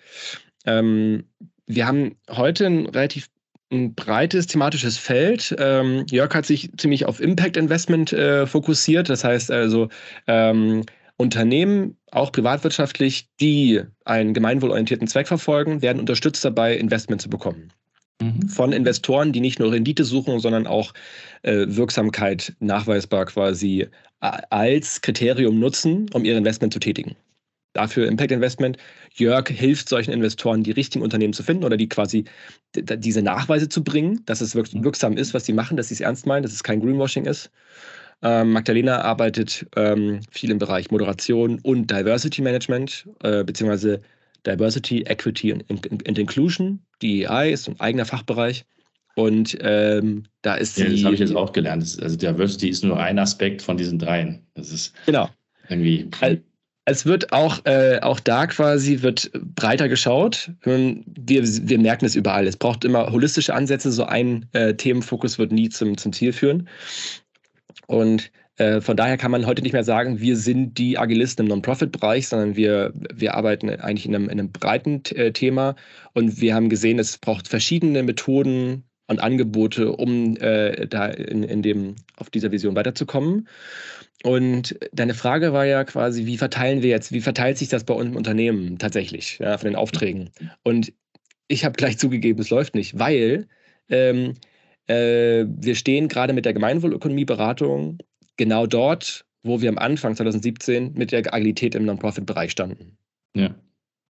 [0.66, 1.24] ähm,
[1.66, 3.28] wir haben heute ein relativ
[3.72, 5.56] ein breites thematisches Feld.
[5.58, 9.08] Ähm, Jörg hat sich ziemlich auf Impact Investment äh, fokussiert.
[9.08, 9.88] Das heißt also
[10.26, 10.84] ähm,
[11.18, 17.72] Unternehmen, auch privatwirtschaftlich, die einen gemeinwohlorientierten Zweck verfolgen, werden unterstützt dabei, Investment zu bekommen.
[18.20, 18.48] Mhm.
[18.48, 20.92] Von Investoren, die nicht nur Rendite suchen, sondern auch
[21.42, 23.88] äh, Wirksamkeit nachweisbar quasi
[24.20, 27.16] als Kriterium nutzen, um ihr Investment zu tätigen.
[27.74, 28.78] Dafür Impact Investment.
[29.12, 32.24] Jörg hilft solchen Investoren, die richtigen Unternehmen zu finden oder die quasi
[32.74, 34.82] diese Nachweise zu bringen, dass es mhm.
[34.82, 37.50] wirksam ist, was sie machen, dass sie es ernst meinen, dass es kein Greenwashing ist.
[38.22, 44.00] Ähm, Magdalena arbeitet ähm, viel im Bereich Moderation und Diversity Management, äh, beziehungsweise
[44.46, 46.80] Diversity, Equity and, and, Inclusion.
[47.02, 48.64] DEI ist ein eigener Fachbereich.
[49.16, 51.82] Und ähm, da ist ja, das habe ich jetzt auch gelernt.
[52.02, 54.46] also Diversity ist nur ein Aspekt von diesen dreien.
[54.54, 55.30] Das ist genau.
[55.68, 56.08] irgendwie.
[56.88, 60.52] Es wird auch, äh, auch da quasi wird breiter geschaut.
[60.62, 62.46] Wir, wir merken es überall.
[62.46, 63.90] Es braucht immer holistische Ansätze.
[63.90, 66.68] So ein äh, Themenfokus wird nie zum, zum Ziel führen.
[67.86, 71.50] Und äh, von daher kann man heute nicht mehr sagen, wir sind die Agilisten im
[71.50, 75.76] Non-Profit-Bereich, sondern wir, wir arbeiten eigentlich in einem, in einem breiten äh, Thema
[76.14, 81.62] und wir haben gesehen, es braucht verschiedene Methoden und Angebote, um äh, da in, in
[81.62, 83.46] dem, auf dieser Vision weiterzukommen.
[84.24, 87.94] Und deine Frage war ja quasi, wie verteilen wir jetzt, wie verteilt sich das bei
[87.94, 90.30] uns im Unternehmen tatsächlich, ja, von den Aufträgen?
[90.64, 90.92] Und
[91.46, 93.46] ich habe gleich zugegeben, es läuft nicht, weil
[93.88, 94.34] ähm,
[94.86, 97.98] äh, wir stehen gerade mit der Gemeinwohlökonomieberatung
[98.36, 102.96] genau dort, wo wir am Anfang 2017 mit der Agilität im Non-Profit-Bereich standen.
[103.34, 103.54] Ja.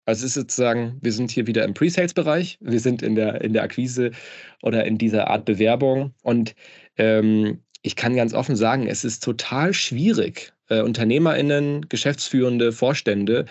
[0.05, 3.53] Also es ist sozusagen, wir sind hier wieder im Pre-Sales-Bereich, wir sind in der, in
[3.53, 4.11] der Akquise
[4.61, 6.13] oder in dieser Art Bewerbung.
[6.21, 6.55] Und
[6.97, 13.45] ähm, ich kann ganz offen sagen, es ist total schwierig, äh, UnternehmerInnen, Geschäftsführende, Vorstände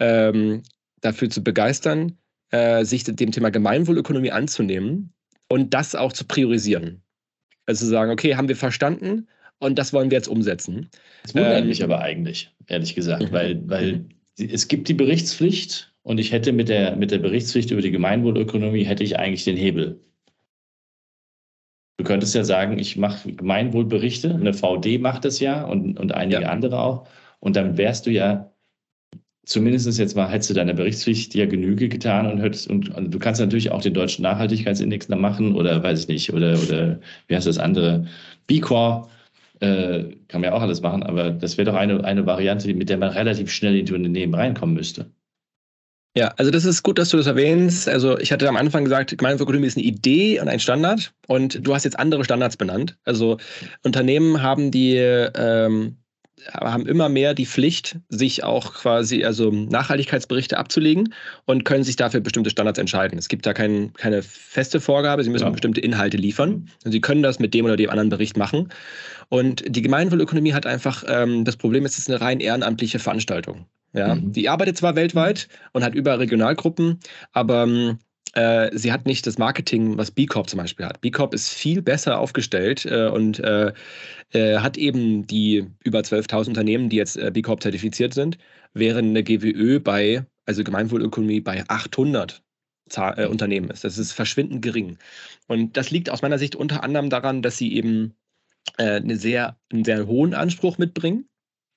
[0.00, 0.62] ähm,
[1.00, 2.18] dafür zu begeistern,
[2.50, 5.12] äh, sich dem Thema Gemeinwohlökonomie anzunehmen
[5.50, 7.02] und das auch zu priorisieren.
[7.66, 10.88] Also zu sagen, okay, haben wir verstanden und das wollen wir jetzt umsetzen.
[11.22, 13.32] Das wundert ähm, mich aber eigentlich, ehrlich gesagt, mhm.
[13.32, 14.04] weil, weil
[14.38, 18.84] es gibt die Berichtspflicht und ich hätte mit der, mit der Berichtspflicht über die Gemeinwohlökonomie
[18.84, 20.00] hätte ich eigentlich den Hebel.
[21.98, 26.42] Du könntest ja sagen, ich mache Gemeinwohlberichte, eine VD macht das ja und, und einige
[26.42, 26.48] ja.
[26.48, 27.06] andere auch.
[27.40, 28.49] Und dann wärst du ja
[29.50, 33.18] zumindest jetzt mal, hättest du deiner Berichtspflicht ja Genüge getan und, hättest, und, und, du
[33.18, 37.34] kannst natürlich auch den deutschen Nachhaltigkeitsindex da machen oder weiß ich nicht, oder, oder wie
[37.34, 38.06] heißt das andere,
[38.46, 39.08] B-Core,
[39.58, 42.88] äh, kann man ja auch alles machen, aber das wäre doch eine, eine Variante, mit
[42.88, 45.10] der man relativ schnell in die Unternehmen reinkommen müsste.
[46.16, 47.88] Ja, also das ist gut, dass du das erwähnst.
[47.88, 51.74] Also ich hatte am Anfang gesagt, Gemeinwohlökonomie ist eine Idee und ein Standard und du
[51.74, 52.98] hast jetzt andere Standards benannt.
[53.04, 53.38] Also
[53.84, 55.96] Unternehmen haben die ähm,
[56.48, 61.14] haben immer mehr die Pflicht, sich auch quasi also Nachhaltigkeitsberichte abzulegen
[61.46, 63.18] und können sich dafür bestimmte Standards entscheiden.
[63.18, 65.50] Es gibt da kein, keine feste Vorgabe, sie müssen ja.
[65.50, 66.68] bestimmte Inhalte liefern.
[66.84, 68.68] Und sie können das mit dem oder dem anderen Bericht machen.
[69.28, 73.66] Und die Gemeinwohlökonomie hat einfach ähm, das Problem, es ist eine rein ehrenamtliche Veranstaltung.
[73.92, 74.32] Ja, mhm.
[74.32, 77.00] die arbeitet zwar weltweit und hat über Regionalgruppen,
[77.32, 77.98] aber ähm,
[78.34, 81.00] äh, sie hat nicht das Marketing, was B Corp zum Beispiel hat.
[81.00, 83.72] B Corp ist viel besser aufgestellt äh, und äh,
[84.32, 88.38] äh hat eben die über 12.000 Unternehmen, die jetzt äh, B Corp zertifiziert sind,
[88.72, 92.42] während eine GWÖ bei, also Gemeinwohlökonomie, bei 800
[92.88, 93.84] Zahl, Unternehmen ist.
[93.84, 94.98] Das ist verschwindend gering.
[95.46, 98.14] Und das liegt aus meiner Sicht unter anderem daran, dass sie eben
[98.76, 101.29] eine sehr, einen sehr hohen Anspruch mitbringen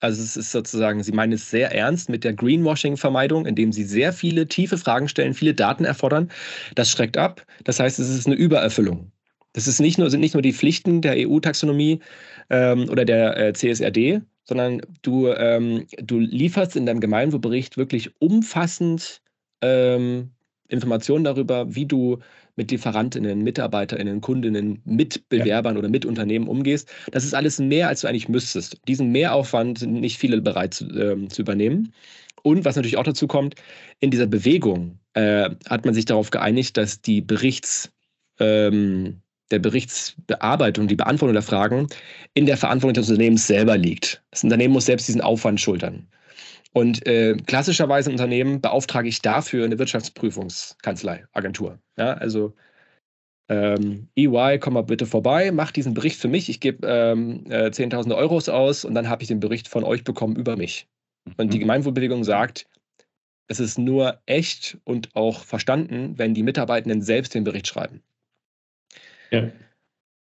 [0.04, 4.12] also es ist sozusagen, Sie meinen es sehr ernst mit der Greenwashing-Vermeidung, indem Sie sehr
[4.12, 6.30] viele tiefe Fragen stellen, viele Daten erfordern.
[6.76, 7.46] Das schreckt ab.
[7.64, 9.12] Das heißt, es ist eine Übererfüllung.
[9.54, 12.02] Das ist nicht nur, sind nicht nur die Pflichten der EU-Taxonomie
[12.50, 19.22] ähm, oder der äh, CSRD, sondern du, ähm, du lieferst in deinem Gemeinwohlbericht wirklich umfassend
[19.62, 20.32] ähm,
[20.68, 22.20] Informationen darüber, wie du
[22.56, 25.80] mit Lieferantinnen, Mitarbeiterinnen, Kundinnen, Mitbewerbern ja.
[25.80, 26.90] oder Mitunternehmen umgehst.
[27.12, 28.78] Das ist alles mehr, als du eigentlich müsstest.
[28.88, 31.94] Diesen Mehraufwand sind nicht viele bereit zu, äh, zu übernehmen.
[32.44, 33.56] Und was natürlich auch dazu kommt,
[34.00, 37.92] in dieser Bewegung äh, hat man sich darauf geeinigt, dass die Berichts,
[38.40, 41.88] ähm, der Berichtsbearbeitung, die Beantwortung der Fragen
[42.34, 44.24] in der Verantwortung des Unternehmens selber liegt.
[44.32, 46.08] Das Unternehmen muss selbst diesen Aufwand schultern.
[46.74, 51.80] Und äh, klassischerweise im Unternehmen beauftrage ich dafür eine Wirtschaftsprüfungskanzlei, Agentur.
[51.98, 52.54] Ja, also
[53.48, 56.50] ähm, EY, komm mal bitte vorbei, mach diesen Bericht für mich.
[56.50, 60.04] Ich gebe ähm, äh, 10.000 Euros aus und dann habe ich den Bericht von euch
[60.04, 60.88] bekommen über mich.
[61.38, 61.62] Und die mhm.
[61.62, 62.68] Gemeinwohlbewegung sagt,
[63.48, 68.02] es ist nur echt und auch verstanden, wenn die Mitarbeitenden selbst den Bericht schreiben.
[69.30, 69.52] Ja.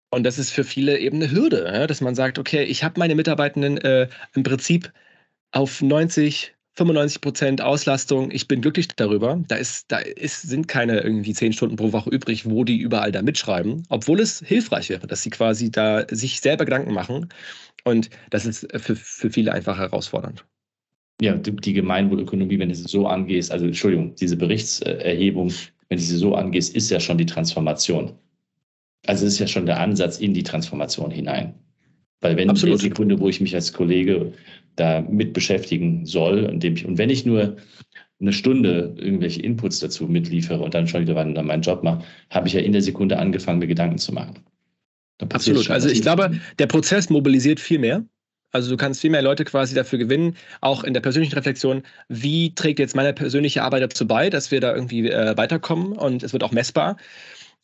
[0.10, 3.16] Und das ist für viele eben eine Hürde, dass man sagt, okay, ich habe meine
[3.16, 4.92] Mitarbeitenden äh, im Prinzip
[5.58, 8.30] auf 90, 95 Prozent Auslastung.
[8.30, 9.44] Ich bin glücklich darüber.
[9.48, 13.12] Da, ist, da ist, sind keine irgendwie zehn Stunden pro Woche übrig, wo die überall
[13.12, 17.30] da mitschreiben, obwohl es hilfreich wäre, dass sie quasi da sich selber Gedanken machen.
[17.84, 20.46] Und das ist für, für viele einfach herausfordernd.
[21.20, 25.52] Ja, die, Gemeinwohlökonomie, wenn du sie so angehst, also Entschuldigung, diese Berichtserhebung,
[25.90, 28.14] wenn du sie so angehst, ist ja schon die Transformation.
[29.08, 31.56] Also es ist ja schon der Ansatz in die Transformation hinein.
[32.22, 32.76] Weil wenn Absolut.
[32.76, 34.34] in der Sekunde, wo ich mich als Kollege
[34.78, 37.58] da mit beschäftigen soll, indem ich, und wenn ich nur
[38.20, 42.48] eine Stunde irgendwelche Inputs dazu mitliefere und dann schon wieder dann meinen Job mache, habe
[42.48, 44.40] ich ja in der Sekunde angefangen, mir Gedanken zu machen.
[45.20, 45.70] Absolut.
[45.70, 48.06] Also ich glaube, der Prozess mobilisiert viel mehr.
[48.52, 52.56] Also du kannst viel mehr Leute quasi dafür gewinnen, auch in der persönlichen Reflexion, wie
[52.56, 56.34] trägt jetzt meine persönliche Arbeit dazu bei, dass wir da irgendwie äh, weiterkommen und es
[56.34, 56.98] wird auch messbar.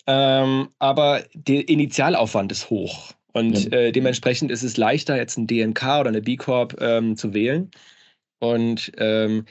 [0.08, 3.13] Ähm, aber der Initialaufwand ist hoch.
[3.33, 3.79] Und ja.
[3.79, 7.71] äh, dementsprechend ist es leichter, jetzt ein DNK oder eine B Corp ähm, zu wählen.
[8.39, 9.45] Und ähm,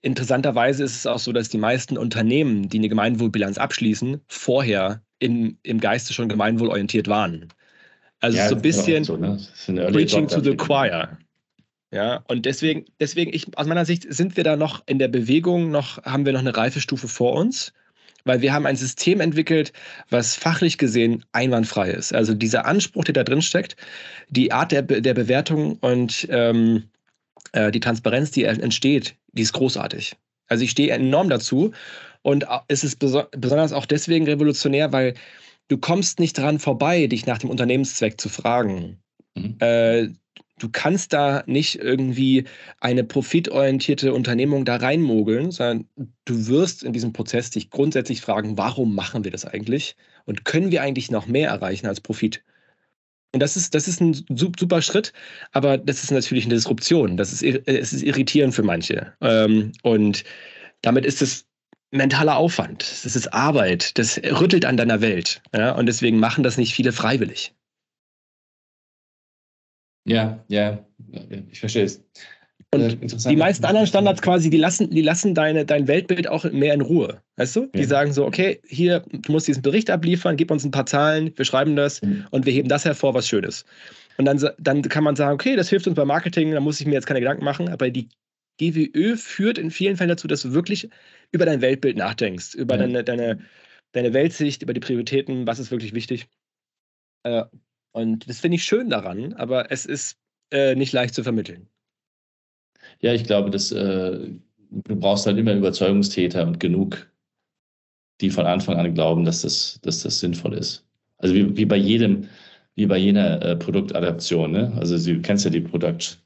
[0.00, 5.58] interessanterweise ist es auch so, dass die meisten Unternehmen, die eine Gemeinwohlbilanz abschließen, vorher in,
[5.64, 7.48] im Geiste schon gemeinwohlorientiert waren.
[8.20, 9.38] Also ja, so ein bisschen so, ne?
[9.92, 11.18] Preaching to the choir.
[11.90, 15.70] Ja, und deswegen, deswegen ich, aus meiner Sicht sind wir da noch in der Bewegung,
[15.70, 17.72] noch, haben wir noch eine Reifestufe vor uns
[18.28, 19.72] weil wir haben ein System entwickelt,
[20.10, 22.14] was fachlich gesehen einwandfrei ist.
[22.14, 23.76] Also dieser Anspruch, der da drin steckt,
[24.28, 26.84] die Art der, der Bewertung und ähm,
[27.52, 30.14] äh, die Transparenz, die entsteht, die ist großartig.
[30.46, 31.72] Also ich stehe enorm dazu
[32.22, 35.14] und es ist beso besonders auch deswegen revolutionär, weil
[35.68, 38.98] du kommst nicht dran vorbei, dich nach dem Unternehmenszweck zu fragen.
[39.34, 39.56] Mhm.
[39.60, 40.08] Äh,
[40.58, 42.44] du kannst da nicht irgendwie
[42.80, 45.88] eine profitorientierte Unternehmung da reinmogeln, sondern
[46.24, 49.96] du wirst in diesem Prozess dich grundsätzlich fragen, warum machen wir das eigentlich?
[50.24, 52.42] Und können wir eigentlich noch mehr erreichen als Profit?
[53.32, 55.12] Und das ist, das ist ein super Schritt,
[55.52, 57.16] aber das ist natürlich eine Disruption.
[57.16, 59.12] Das ist, es ist irritierend für manche.
[59.20, 60.24] Ähm, und
[60.82, 61.46] damit ist es
[61.90, 62.82] mentaler Aufwand.
[63.04, 63.98] Das ist Arbeit.
[63.98, 65.42] Das rüttelt an deiner Welt.
[65.76, 67.54] Und deswegen machen das nicht viele freiwillig.
[70.04, 70.84] Ja, ja,
[71.50, 72.02] ich verstehe es.
[72.70, 76.44] Und äh, die meisten anderen Standards quasi, die lassen, die lassen deine, dein Weltbild auch
[76.44, 77.22] mehr in Ruhe.
[77.36, 77.66] Weißt du?
[77.74, 77.86] Die ja.
[77.86, 81.44] sagen so, okay, hier, du musst diesen Bericht abliefern, gib uns ein paar Zahlen, wir
[81.46, 82.26] schreiben das mhm.
[82.30, 83.64] und wir heben das hervor, was schön ist.
[84.18, 86.86] Und dann, dann kann man sagen, okay, das hilft uns beim Marketing, da muss ich
[86.86, 88.08] mir jetzt keine Gedanken machen, aber die
[88.58, 90.90] GWÖ führt in vielen Fällen dazu, dass du wirklich
[91.30, 92.82] über dein Weltbild nachdenkst, über ja.
[92.82, 93.38] deine, deine,
[93.92, 96.26] deine Weltsicht, über die Prioritäten, was ist wirklich wichtig.
[97.22, 97.44] Äh,
[97.92, 100.18] und das finde ich schön daran, aber es ist
[100.50, 101.68] äh, nicht leicht zu vermitteln.
[103.00, 104.30] Ja, ich glaube, dass, äh,
[104.70, 107.10] du brauchst halt immer Überzeugungstäter und genug,
[108.20, 110.84] die von Anfang an glauben, dass das, dass das sinnvoll ist.
[111.18, 112.28] Also wie, wie bei jedem,
[112.74, 114.72] wie bei jener äh, Produktadaption, ne?
[114.76, 116.18] Also du kennst ja die Product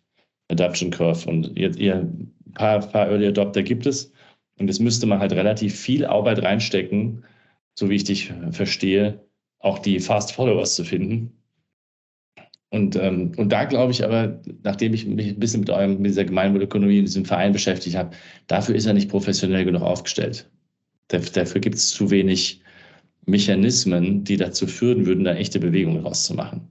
[0.53, 1.28] Adoption Curve.
[1.28, 4.12] Und ihr, ihr ein paar, paar Early Adopter gibt es.
[4.59, 7.24] Und es müsste man halt relativ viel Arbeit reinstecken,
[7.74, 9.20] so wie ich dich verstehe,
[9.59, 11.32] auch die Fast Followers zu finden.
[12.73, 16.07] Und, ähm, und da glaube ich aber, nachdem ich mich ein bisschen mit, eurem, mit
[16.07, 18.16] dieser Gemeinwohlökonomie in diesem Verein beschäftigt habe,
[18.47, 20.49] dafür ist er nicht professionell genug aufgestellt.
[21.09, 22.62] Dafür gibt es zu wenig
[23.27, 26.62] Mechanismen, die dazu führen würden, da echte Bewegungen rauszumachen.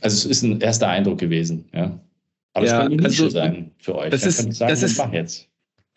[0.00, 2.00] Also es ist ein erster Eindruck gewesen, ja.
[2.54, 4.10] Aber es ja, kann eine Nische also, sein für euch.
[4.10, 5.48] Das ist, sagen, das ist, jetzt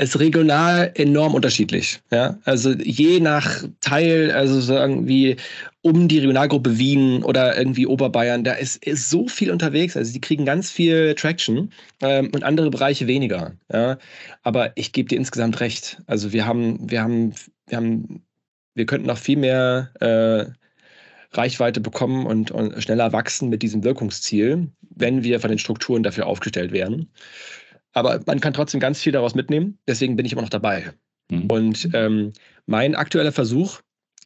[0.02, 2.02] ist regional enorm unterschiedlich.
[2.12, 2.38] Ja?
[2.44, 5.38] Also je nach Teil, also sagen wie
[5.82, 9.98] um die Regionalgruppe Wien oder irgendwie Oberbayern, da ist, ist so viel unterwegs.
[9.98, 11.72] Also die kriegen ganz viel Traction
[12.02, 13.54] ähm, und andere Bereiche weniger.
[13.72, 13.98] Ja?
[14.44, 16.02] Aber ich gebe dir insgesamt recht.
[16.06, 17.34] Also wir haben, wir haben,
[17.68, 18.24] wir haben,
[18.76, 20.52] wir könnten noch viel mehr äh,
[21.36, 26.28] Reichweite bekommen und, und schneller wachsen mit diesem Wirkungsziel, wenn wir von den Strukturen dafür
[26.28, 27.10] aufgestellt wären.
[27.94, 29.80] Aber man kann trotzdem ganz viel daraus mitnehmen.
[29.88, 30.92] Deswegen bin ich immer noch dabei.
[31.30, 31.46] Mhm.
[31.50, 32.34] Und ähm,
[32.68, 33.82] mein aktueller Versuch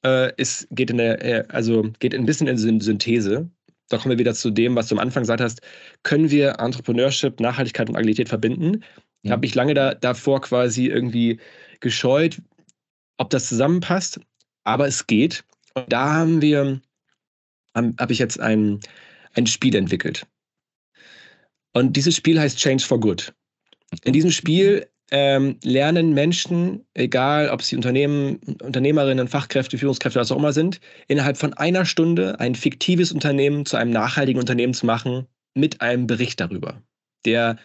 [0.06, 3.50] äh, ist, geht, in der, äh, also geht ein bisschen in Synthese.
[3.90, 5.62] Da kommen wir wieder zu dem, was du am Anfang gesagt hast.
[6.04, 8.84] Können wir Entrepreneurship, Nachhaltigkeit und Agilität verbinden?
[9.24, 9.32] Mhm.
[9.32, 11.40] Habe ich lange da, davor quasi irgendwie
[11.80, 12.42] gescheut,
[13.18, 14.20] ob das zusammenpasst.
[14.64, 15.44] Aber es geht.
[15.74, 16.82] Und da haben wir,
[17.76, 18.80] habe hab ich jetzt ein,
[19.34, 20.26] ein Spiel entwickelt.
[21.74, 23.34] Und dieses Spiel heißt Change for Good.
[24.04, 30.38] In diesem Spiel ähm, lernen Menschen, egal ob sie Unternehmen, Unternehmerinnen, Fachkräfte, Führungskräfte, was auch
[30.38, 35.28] immer sind, innerhalb von einer Stunde ein fiktives Unternehmen zu einem nachhaltigen Unternehmen zu machen
[35.54, 36.82] mit einem Bericht darüber,
[37.24, 37.58] der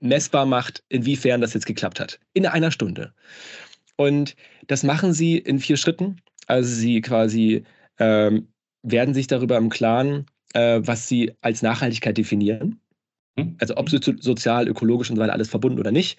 [0.00, 2.18] messbar macht, inwiefern das jetzt geklappt hat.
[2.32, 3.12] In einer Stunde.
[3.96, 4.34] Und
[4.66, 6.20] das machen sie in vier Schritten.
[6.46, 7.64] Also sie quasi
[7.98, 8.48] ähm,
[8.82, 12.80] werden sich darüber im Klaren, äh, was sie als Nachhaltigkeit definieren.
[13.38, 13.56] Hm?
[13.60, 16.18] Also ob sozial, ökologisch und so weiter alles verbunden oder nicht.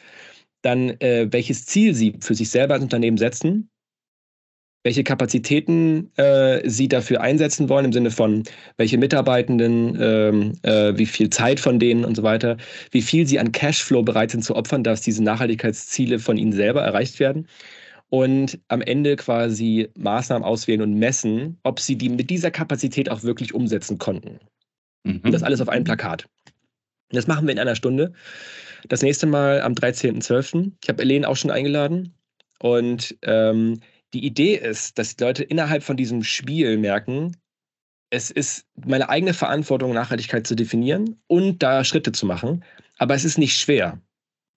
[0.62, 3.70] Dann äh, welches Ziel Sie für sich selber als Unternehmen setzen,
[4.84, 8.44] welche Kapazitäten äh, Sie dafür einsetzen wollen, im Sinne von
[8.78, 12.58] welche Mitarbeitenden, ähm, äh, wie viel Zeit von denen und so weiter,
[12.90, 16.82] wie viel Sie an Cashflow bereit sind zu opfern, dass diese Nachhaltigkeitsziele von Ihnen selber
[16.82, 17.48] erreicht werden
[18.10, 23.24] und am Ende quasi Maßnahmen auswählen und messen, ob Sie die mit dieser Kapazität auch
[23.24, 24.40] wirklich umsetzen konnten.
[25.04, 25.22] Mhm.
[25.24, 26.28] Und das alles auf einem Plakat.
[27.10, 28.14] Das machen wir in einer Stunde.
[28.88, 30.72] Das nächste Mal am 13.12.
[30.82, 32.16] Ich habe Elaine auch schon eingeladen.
[32.60, 33.80] Und ähm,
[34.14, 37.38] die Idee ist, dass die Leute innerhalb von diesem Spiel merken,
[38.10, 42.64] es ist meine eigene Verantwortung, Nachhaltigkeit zu definieren und da Schritte zu machen.
[42.98, 44.02] Aber es ist nicht schwer.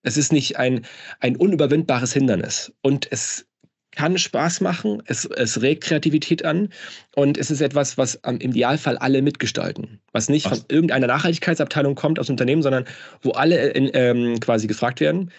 [0.03, 0.85] Es ist nicht ein,
[1.21, 2.73] ein unüberwindbares Hindernis.
[2.83, 3.47] Und es
[3.95, 6.69] kann Spaß machen, es, es regt Kreativität an
[7.15, 10.01] und es ist etwas, was im Idealfall alle mitgestalten.
[10.13, 10.59] Was nicht was?
[10.59, 12.85] von irgendeiner Nachhaltigkeitsabteilung kommt aus Unternehmen, sondern
[13.23, 15.31] wo alle in, ähm, quasi gefragt werden.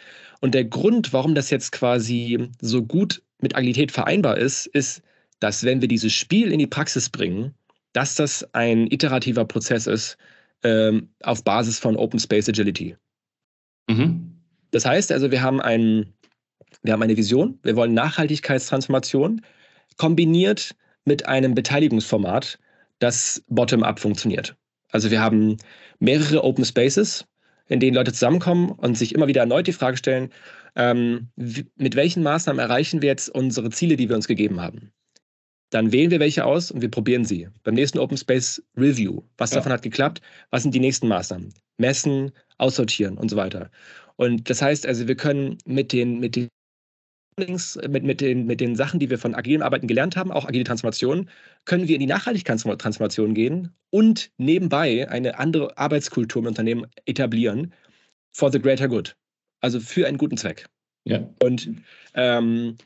[0.41, 5.01] Und der Grund, warum das jetzt quasi so gut mit Agilität vereinbar ist, ist,
[5.39, 7.53] dass wenn wir dieses Spiel in die Praxis bringen,
[7.93, 10.17] dass das ein iterativer Prozess ist
[10.63, 12.95] ähm, auf Basis von Open Space Agility.
[13.89, 14.35] Mhm.
[14.71, 16.13] Das heißt also, wir haben einen
[16.85, 19.41] wir haben eine Vision, wir wollen Nachhaltigkeitstransformation
[19.97, 20.75] kombiniert
[21.05, 22.59] mit einem Beteiligungsformat,
[22.99, 24.55] das bottom-up funktioniert.
[24.91, 25.57] Also wir haben
[25.99, 27.25] mehrere Open Spaces,
[27.67, 30.29] in denen Leute zusammenkommen und sich immer wieder erneut die Frage stellen,
[30.75, 34.91] ähm, mit welchen Maßnahmen erreichen wir jetzt unsere Ziele, die wir uns gegeben haben.
[35.71, 37.49] Dann wählen wir welche aus und wir probieren sie.
[37.63, 39.23] Beim nächsten Open Space Review.
[39.37, 39.57] Was ja.
[39.57, 40.21] davon hat geklappt?
[40.51, 41.53] Was sind die nächsten Maßnahmen?
[41.77, 43.71] Messen, aussortieren und so weiter.
[44.15, 46.47] Und das heißt also, wir können mit den, mit den
[47.37, 50.63] mit, mit, den, mit den Sachen, die wir von agilen Arbeiten gelernt haben, auch agile
[50.63, 51.29] Transformation,
[51.65, 57.73] können wir in die Nachhaltigkeitstransformation gehen und nebenbei eine andere Arbeitskultur im Unternehmen etablieren
[58.31, 59.15] for the greater good.
[59.61, 60.67] Also für einen guten Zweck.
[61.05, 61.27] Ja.
[61.41, 61.69] Und
[62.13, 62.77] ähm,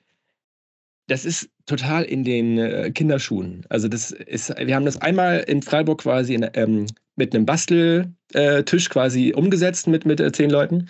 [1.07, 3.65] das ist total in den äh, Kinderschuhen.
[3.69, 8.85] Also das ist, wir haben das einmal in Freiburg quasi in, ähm, mit einem Basteltisch
[8.85, 10.89] äh, quasi umgesetzt mit, mit äh, zehn Leuten.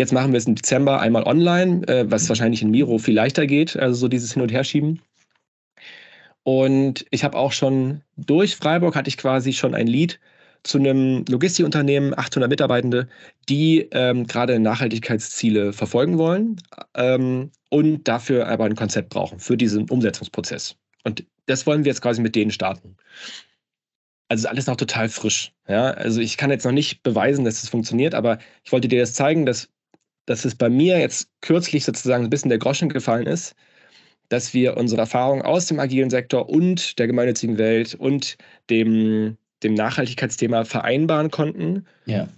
[0.00, 3.46] Jetzt machen wir es im Dezember einmal online, äh, was wahrscheinlich in Miro viel leichter
[3.46, 5.02] geht, also so dieses Hin- und Herschieben.
[6.42, 10.18] Und ich habe auch schon durch Freiburg hatte ich quasi schon ein Lied
[10.62, 13.08] zu einem Logistikunternehmen, 800 Mitarbeitende,
[13.50, 16.56] die ähm, gerade Nachhaltigkeitsziele verfolgen wollen
[16.94, 20.76] ähm, und dafür aber ein Konzept brauchen für diesen Umsetzungsprozess.
[21.04, 22.96] Und das wollen wir jetzt quasi mit denen starten.
[24.28, 25.52] Also ist alles noch total frisch.
[25.68, 25.90] Ja?
[25.90, 29.00] Also ich kann jetzt noch nicht beweisen, dass es das funktioniert, aber ich wollte dir
[29.00, 29.68] das zeigen, dass
[30.30, 33.56] dass es bei mir jetzt kürzlich sozusagen ein bisschen der Groschen gefallen ist,
[34.28, 38.36] dass wir unsere Erfahrungen aus dem agilen Sektor und der gemeinnützigen Welt und
[38.70, 41.84] dem, dem Nachhaltigkeitsthema vereinbaren konnten.
[42.06, 42.28] Ja.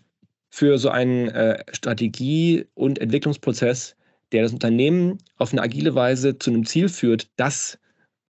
[0.49, 3.95] für so einen äh, Strategie- und Entwicklungsprozess,
[4.32, 7.78] der das Unternehmen auf eine agile Weise zu einem Ziel führt, das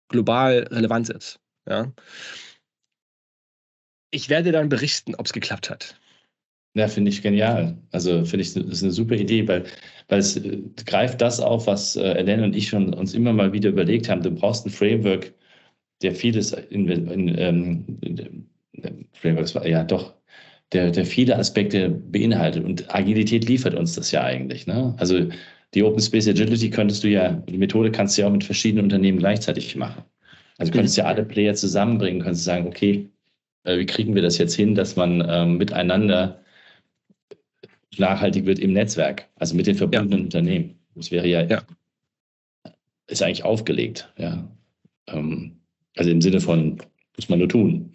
[0.07, 1.39] global relevant ist.
[1.69, 1.91] Ja?
[4.09, 6.00] Ich werde dann berichten, ob es geklappt hat.
[6.73, 7.77] Ja, finde ich genial.
[7.91, 9.65] Also finde ich, das ist eine super Idee, weil,
[10.07, 13.51] weil es äh, greift das auf, was äh, Ellen und ich schon uns immer mal
[13.51, 14.21] wieder überlegt haben.
[14.21, 15.33] Du brauchst ein Framework,
[16.01, 18.47] der vieles in, in, ähm, in, in
[19.65, 20.13] ja doch,
[20.71, 22.63] der, der viele Aspekte beinhaltet.
[22.63, 24.65] Und Agilität liefert uns das ja eigentlich.
[24.65, 24.95] Ne?
[24.97, 25.27] Also
[25.73, 28.85] die Open Space Agility könntest du ja, die Methode kannst du ja auch mit verschiedenen
[28.85, 30.03] Unternehmen gleichzeitig machen.
[30.57, 33.09] Also könntest ja alle Player zusammenbringen, könntest sagen, okay,
[33.63, 36.40] äh, wie kriegen wir das jetzt hin, dass man ähm, miteinander
[37.97, 40.23] nachhaltig wird im Netzwerk, also mit den verbundenen ja.
[40.25, 40.75] Unternehmen.
[40.95, 41.63] Das wäre ja, ja,
[43.07, 44.47] ist eigentlich aufgelegt, ja.
[45.07, 45.57] Ähm,
[45.97, 46.77] also im Sinne von,
[47.17, 47.93] muss man nur tun.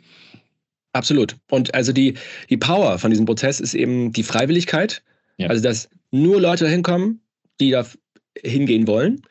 [0.93, 1.37] Absolut.
[1.51, 2.15] Und also die,
[2.51, 5.03] die Power von diesem Prozess ist eben die Freiwilligkeit.
[5.39, 5.49] Ja.
[5.49, 7.21] Also, dass nur Leute dahin kommen,
[7.61, 7.87] die da
[8.43, 9.23] hingehen wollen.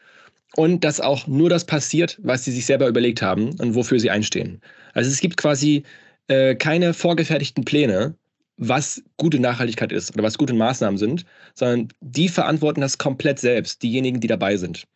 [0.56, 4.10] Und dass auch nur das passiert, was sie sich selber überlegt haben und wofür sie
[4.10, 4.62] einstehen.
[4.94, 5.84] Also es gibt quasi
[6.28, 8.16] äh, keine vorgefertigten Pläne,
[8.58, 13.84] was gute Nachhaltigkeit ist oder was gute Maßnahmen sind, sondern die verantworten das komplett selbst,
[13.84, 14.88] diejenigen, die dabei sind.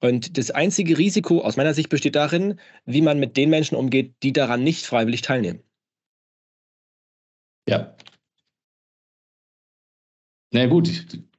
[0.00, 4.14] Und das einzige Risiko aus meiner Sicht besteht darin, wie man mit den Menschen umgeht,
[4.22, 5.60] die daran nicht freiwillig teilnehmen.
[7.68, 7.96] Ja.
[10.52, 10.88] Na gut,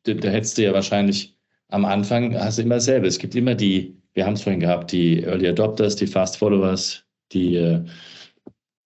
[0.04, 1.36] da, da hättest du ja wahrscheinlich
[1.70, 3.08] am Anfang hast du immer dasselbe.
[3.08, 7.04] Es gibt immer die, wir haben es vorhin gehabt, die Early Adopters, die Fast Followers,
[7.32, 7.86] die äh,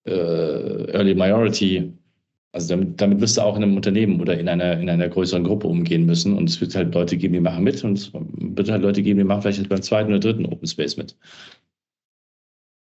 [0.06, 1.92] äh Early Majority.
[2.54, 5.42] Also damit, damit wirst du auch in einem Unternehmen oder in einer, in einer größeren
[5.42, 6.38] Gruppe umgehen müssen.
[6.38, 9.18] Und es wird halt Leute geben, die machen mit und es wird halt Leute geben,
[9.18, 11.16] die machen vielleicht beim zweiten oder dritten Open Space mit.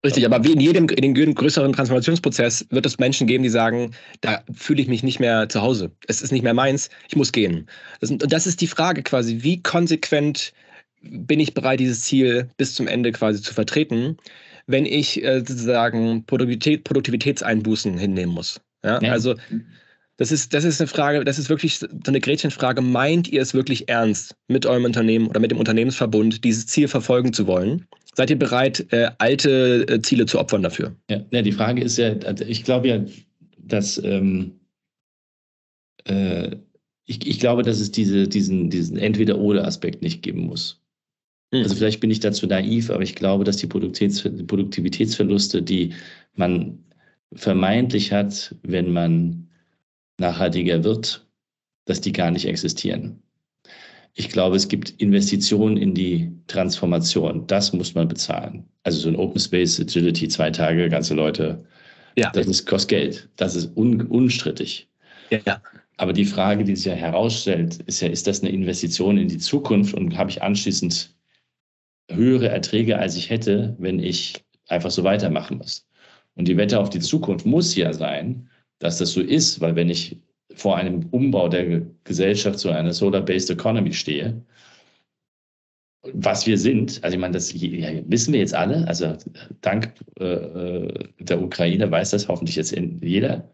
[0.03, 3.91] Richtig, aber wie in jedem, in dem größeren Transformationsprozess wird es Menschen geben, die sagen,
[4.22, 5.91] da fühle ich mich nicht mehr zu Hause.
[6.07, 7.68] Es ist nicht mehr meins, ich muss gehen.
[8.01, 10.53] Und das ist die Frage quasi, wie konsequent
[11.03, 14.18] bin ich bereit, dieses Ziel bis zum Ende quasi zu vertreten,
[14.66, 18.59] wenn ich äh, sozusagen Produktivität, Produktivitätseinbußen hinnehmen muss.
[18.84, 19.00] Ja?
[19.02, 19.12] ja?
[19.12, 19.36] Also
[20.18, 22.82] das ist, das ist eine Frage, das ist wirklich so eine Gretchenfrage.
[22.82, 27.34] Meint ihr es wirklich ernst, mit eurem Unternehmen oder mit dem Unternehmensverbund dieses Ziel verfolgen
[27.34, 27.88] zu wollen?
[28.14, 30.96] Seid ihr bereit, äh, alte äh, Ziele zu opfern dafür?
[31.10, 33.04] Ja, ja, die Frage ist ja, also ich glaube ja,
[33.58, 34.60] dass ähm,
[36.06, 36.56] äh,
[37.06, 40.82] ich, ich glaube, dass es diese, diesen, diesen Entweder-Oder-Aspekt nicht geben muss.
[41.54, 41.64] Hm.
[41.64, 45.94] Also vielleicht bin ich dazu naiv, aber ich glaube, dass die Produktivitätsverluste, die
[46.36, 46.80] man
[47.34, 49.48] vermeintlich hat, wenn man
[50.18, 51.26] nachhaltiger wird,
[51.86, 53.22] dass die gar nicht existieren.
[54.14, 57.48] Ich glaube, es gibt Investitionen in die Transformation.
[57.48, 58.66] Das muss man bezahlen.
[58.84, 61.64] Also so ein Open Space Agility, zwei Tage, ganze Leute.
[62.18, 62.30] Ja.
[62.32, 63.30] Das ist, kostet Geld.
[63.38, 64.90] Das ist un, unstrittig.
[65.30, 65.62] Ja.
[65.96, 69.38] Aber die Frage, die sich ja herausstellt, ist ja, ist das eine Investition in die
[69.38, 71.16] Zukunft und habe ich anschließend
[72.10, 75.88] höhere Erträge, als ich hätte, wenn ich einfach so weitermachen muss?
[76.36, 79.90] Und die Wette auf die Zukunft muss ja sein, dass das so ist, weil wenn
[79.90, 80.18] ich
[80.56, 84.42] vor einem Umbau der Gesellschaft zu einer Solar-Based Economy stehe,
[86.14, 89.16] was wir sind, also ich meine, das wissen wir jetzt alle, also
[89.62, 93.50] dank äh, äh der Ukraine weiß das hoffentlich jetzt jeder.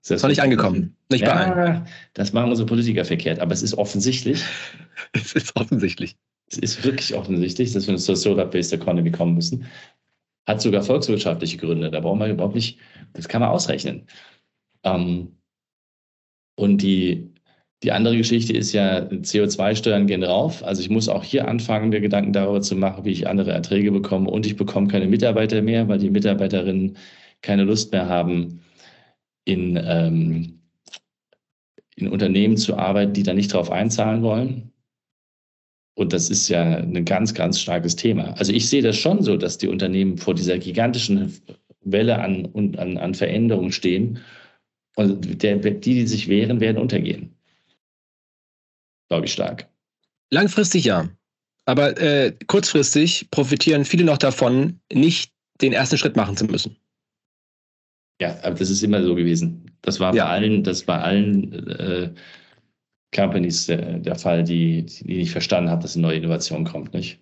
[0.00, 1.86] Das ist noch nicht angekommen, nicht ja, bei allen.
[2.14, 4.42] Das machen unsere Politiker verkehrt, aber es ist offensichtlich.
[5.12, 6.16] es ist offensichtlich.
[6.50, 9.66] Es ist wirklich offensichtlich, dass wir zur Solar-Based Economy kommen müssen.
[10.46, 12.78] Hat sogar volkswirtschaftliche Gründe, da brauchen wir überhaupt nicht,
[13.12, 14.06] das kann man ausrechnen.
[14.84, 15.36] Ähm,
[16.56, 17.32] und die,
[17.82, 20.62] die andere Geschichte ist ja, CO2-Steuern gehen rauf.
[20.64, 23.90] Also ich muss auch hier anfangen, mir Gedanken darüber zu machen, wie ich andere Erträge
[23.92, 24.30] bekomme.
[24.30, 26.96] Und ich bekomme keine Mitarbeiter mehr, weil die Mitarbeiterinnen
[27.40, 28.60] keine Lust mehr haben,
[29.44, 30.60] in, ähm,
[31.96, 34.71] in Unternehmen zu arbeiten, die da nicht drauf einzahlen wollen.
[35.94, 38.32] Und das ist ja ein ganz, ganz starkes Thema.
[38.38, 41.34] Also ich sehe das schon so, dass die Unternehmen vor dieser gigantischen
[41.84, 44.20] Welle an, an, an Veränderungen stehen
[44.96, 47.34] und der, die, die sich wehren, werden untergehen.
[49.08, 49.68] Glaube ich stark.
[50.30, 51.08] Langfristig ja.
[51.66, 56.76] Aber äh, kurzfristig profitieren viele noch davon, nicht den ersten Schritt machen zu müssen.
[58.20, 59.70] Ja, aber das ist immer so gewesen.
[59.82, 60.24] Das war ja.
[60.24, 62.10] bei allen, das bei allen äh,
[63.14, 67.20] Companies der, der Fall, die, die nicht verstanden haben, dass eine neue Innovation kommt, nicht?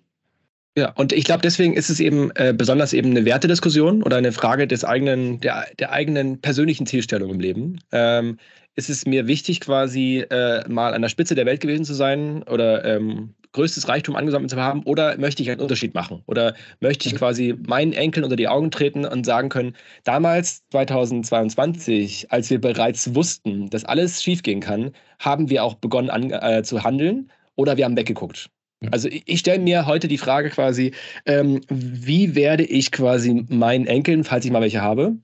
[0.77, 4.31] Ja, und ich glaube, deswegen ist es eben äh, besonders eben eine Wertediskussion oder eine
[4.31, 7.79] Frage des eigenen, der, der eigenen persönlichen Zielstellung im Leben.
[7.91, 8.37] Ähm,
[8.75, 12.43] ist es mir wichtig, quasi äh, mal an der Spitze der Welt gewesen zu sein
[12.43, 16.23] oder ähm, größtes Reichtum angesammelt zu haben oder möchte ich einen Unterschied machen?
[16.27, 22.31] Oder möchte ich quasi meinen Enkeln unter die Augen treten und sagen können, damals 2022,
[22.31, 26.83] als wir bereits wussten, dass alles schiefgehen kann, haben wir auch begonnen an, äh, zu
[26.83, 28.49] handeln oder wir haben weggeguckt.
[28.89, 30.91] Also ich, stelle mir heute die Frage quasi,
[31.27, 35.17] ähm, wie werde ich quasi meinen Enkeln, falls ich mal welche habe,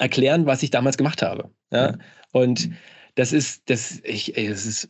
[0.00, 1.50] erklären, was ich damals gemacht habe.
[1.70, 1.96] Ja?
[2.32, 2.70] Und
[3.14, 4.88] das ist, das, ich, ey, das ist,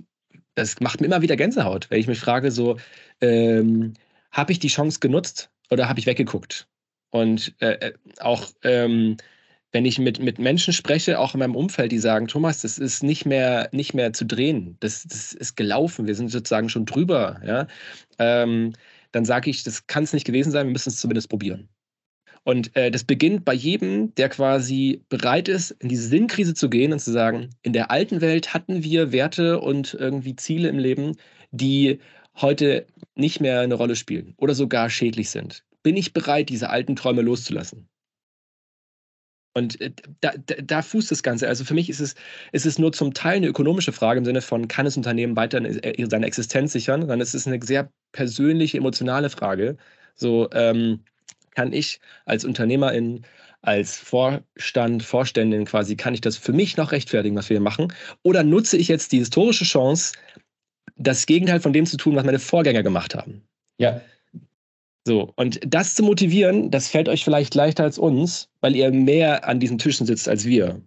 [0.55, 2.77] das macht mir immer wieder Gänsehaut, wenn ich mich frage, so,
[3.21, 3.95] ähm,
[4.31, 6.69] habe ich die Chance genutzt oder habe ich weggeguckt?
[7.11, 9.17] Und äh, äh, auch ähm,
[9.73, 13.03] wenn ich mit, mit Menschen spreche, auch in meinem Umfeld, die sagen, Thomas, das ist
[13.03, 17.41] nicht mehr, nicht mehr zu drehen, das, das ist gelaufen, wir sind sozusagen schon drüber,
[17.45, 17.67] ja,
[18.19, 18.75] ähm,
[19.13, 21.69] dann sage ich, das kann es nicht gewesen sein, wir müssen es zumindest probieren.
[22.45, 26.93] Und äh, das beginnt bei jedem, der quasi bereit ist, in diese Sinnkrise zu gehen
[26.93, 31.17] und zu sagen, in der alten Welt hatten wir Werte und irgendwie Ziele im Leben,
[31.53, 32.01] die
[32.41, 35.65] heute nicht mehr eine Rolle spielen oder sogar schädlich sind.
[35.83, 37.89] Bin ich bereit, diese alten Träume loszulassen?
[39.55, 41.47] Und äh, da, da, da, fußt das Ganze.
[41.47, 42.15] Also für mich ist es,
[42.53, 45.61] ist es nur zum Teil eine ökonomische Frage im Sinne von, kann das Unternehmen weiter
[45.63, 47.09] äh, seine Existenz sichern?
[47.21, 49.77] Es ist eine sehr persönliche, emotionale Frage.
[50.15, 51.05] So, ähm,
[51.55, 53.25] kann ich als Unternehmerin,
[53.63, 57.93] als Vorstand, Vorständin quasi, kann ich das für mich noch rechtfertigen, was wir hier machen?
[58.23, 60.15] Oder nutze ich jetzt die historische Chance,
[60.97, 63.43] das Gegenteil von dem zu tun, was meine Vorgänger gemacht haben?
[63.79, 64.01] Ja.
[65.07, 69.49] So, und das zu motivieren, das fällt euch vielleicht leichter als uns, weil ihr mehr
[69.49, 70.81] an diesen Tischen sitzt als wir.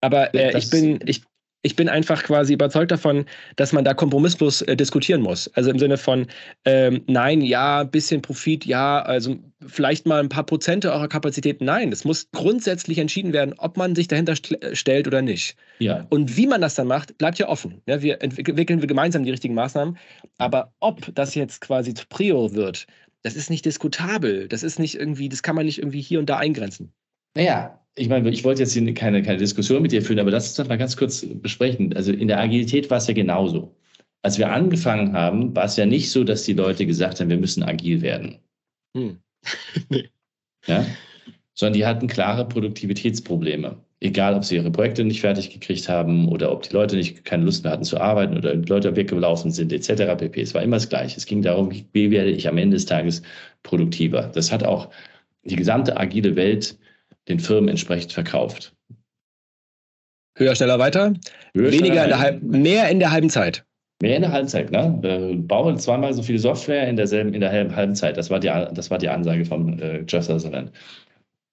[0.00, 1.22] Aber äh, ich bin, ich,
[1.62, 5.48] ich bin einfach quasi überzeugt davon, dass man da kompromisslos äh, diskutieren muss.
[5.54, 6.26] Also im Sinne von,
[6.64, 9.36] ähm, nein, ja, bisschen Profit, ja, also
[9.66, 11.60] vielleicht mal ein paar Prozente eurer Kapazität.
[11.60, 15.56] Nein, es muss grundsätzlich entschieden werden, ob man sich dahinter st äh, stellt oder nicht.
[15.80, 16.06] Ja.
[16.08, 17.82] Und wie man das dann macht, bleibt ja offen.
[17.86, 19.98] Ja, wir entwickeln wir gemeinsam die richtigen Maßnahmen.
[20.38, 22.86] Aber ob das jetzt quasi zu Prio wird,
[23.22, 24.48] das ist nicht diskutabel.
[24.48, 26.92] Das ist nicht irgendwie, das kann man nicht irgendwie hier und da eingrenzen.
[27.34, 30.48] Naja, ich meine, ich wollte jetzt hier keine, keine Diskussion mit dir führen, aber lass
[30.48, 31.94] uns doch mal ganz kurz besprechen.
[31.94, 33.74] Also in der Agilität war es ja genauso.
[34.22, 37.38] Als wir angefangen haben, war es ja nicht so, dass die Leute gesagt haben, wir
[37.38, 38.38] müssen agil werden.
[38.96, 39.18] Hm.
[40.66, 40.86] ja?
[41.54, 43.76] Sondern die hatten klare Produktivitätsprobleme.
[44.02, 47.44] Egal, ob sie ihre Projekte nicht fertig gekriegt haben oder ob die Leute nicht keine
[47.44, 50.16] Lust mehr hatten zu arbeiten oder die Leute weggelaufen sind, etc.
[50.16, 50.40] pp.
[50.40, 51.18] Es war immer das Gleiche.
[51.18, 53.22] Es ging darum, wie werde ich am Ende des Tages
[53.62, 54.30] produktiver.
[54.34, 54.90] Das hat auch
[55.44, 56.78] die gesamte agile Welt
[57.28, 58.74] den Firmen entsprechend verkauft.
[60.36, 61.12] Höher, schneller, weiter.
[61.54, 63.64] Höher, Weniger in der halb, mehr in der halben Zeit.
[64.00, 64.98] Mehr in der halben Zeit, ne?
[65.02, 68.16] Äh, baue zweimal so viel Software in derselben, in der halben Zeit.
[68.16, 70.72] Das war die, das war die Ansage von äh, Jeff Sutherland.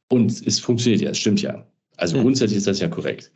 [0.10, 1.66] Und es funktioniert ja, es stimmt ja.
[1.98, 2.24] Also hm.
[2.24, 3.32] grundsätzlich ist das ja korrekt.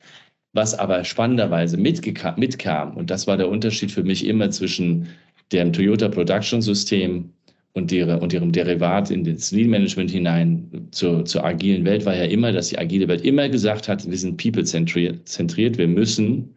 [0.53, 5.07] Was aber spannenderweise mitkam, und das war der Unterschied für mich immer zwischen
[5.51, 7.33] dem Toyota Production System
[7.73, 12.15] und, ihre, und ihrem Derivat in das Lean Management hinein zur, zur agilen Welt war
[12.15, 16.53] ja immer, dass die agile Welt immer gesagt hat, wir sind people-zentriert, wir müssen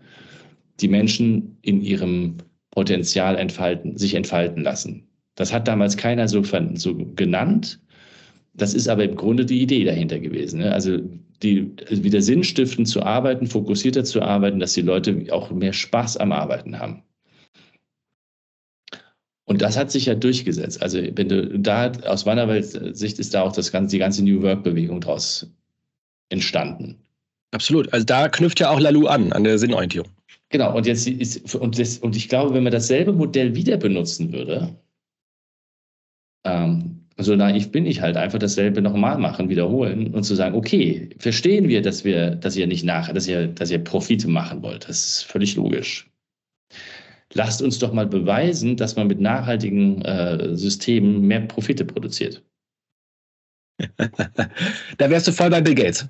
[0.81, 2.37] die Menschen in ihrem
[2.73, 5.07] Potenzial entfalten, sich entfalten lassen.
[5.37, 6.43] Das hat damals keiner so,
[6.75, 7.81] so genannt.
[8.55, 10.61] Das ist aber im Grunde die Idee dahinter gewesen.
[10.61, 10.73] Ne?
[10.73, 10.99] Also
[11.43, 16.33] die, wieder sinnstiftend zu arbeiten, fokussierter zu arbeiten, dass die Leute auch mehr Spaß am
[16.33, 17.03] Arbeiten haben.
[19.47, 20.82] Und das hat sich ja durchgesetzt.
[20.82, 24.42] Also wenn du da aus meiner Sicht ist da auch das ganze, die ganze New
[24.42, 25.47] Work-Bewegung daraus
[26.30, 26.97] entstanden.
[27.53, 27.92] Absolut.
[27.92, 30.11] Also da knüpft ja auch Lalu an, an der Sinnorientierung.
[30.49, 34.32] Genau, und jetzt ist, und, das, und ich glaube, wenn man dasselbe Modell wieder benutzen
[34.32, 34.74] würde,
[36.45, 41.11] ähm, so naiv bin ich halt, einfach dasselbe nochmal machen, wiederholen und zu sagen, okay,
[41.18, 44.88] verstehen wir, dass wir, dass ihr nicht nachher, dass ihr, dass ihr Profite machen wollt.
[44.88, 46.09] Das ist völlig logisch
[47.33, 52.43] lasst uns doch mal beweisen, dass man mit nachhaltigen äh, Systemen mehr Profite produziert.
[54.99, 56.07] da wärst du voll bei Bill Gates.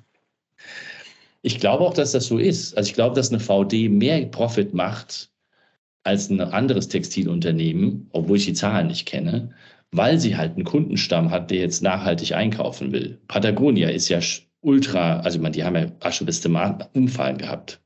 [1.41, 2.75] Ich glaube auch, dass das so ist.
[2.75, 5.31] Also ich glaube, dass eine VD mehr Profit macht
[6.03, 9.51] als ein anderes Textilunternehmen, obwohl ich die Zahlen nicht kenne,
[9.91, 13.19] weil sie halt einen Kundenstamm hat, der jetzt nachhaltig einkaufen will.
[13.27, 14.19] Patagonia ist ja
[14.61, 16.57] ultra, also man, die haben ja Asche bis zum
[16.93, 17.81] Umfallen gehabt.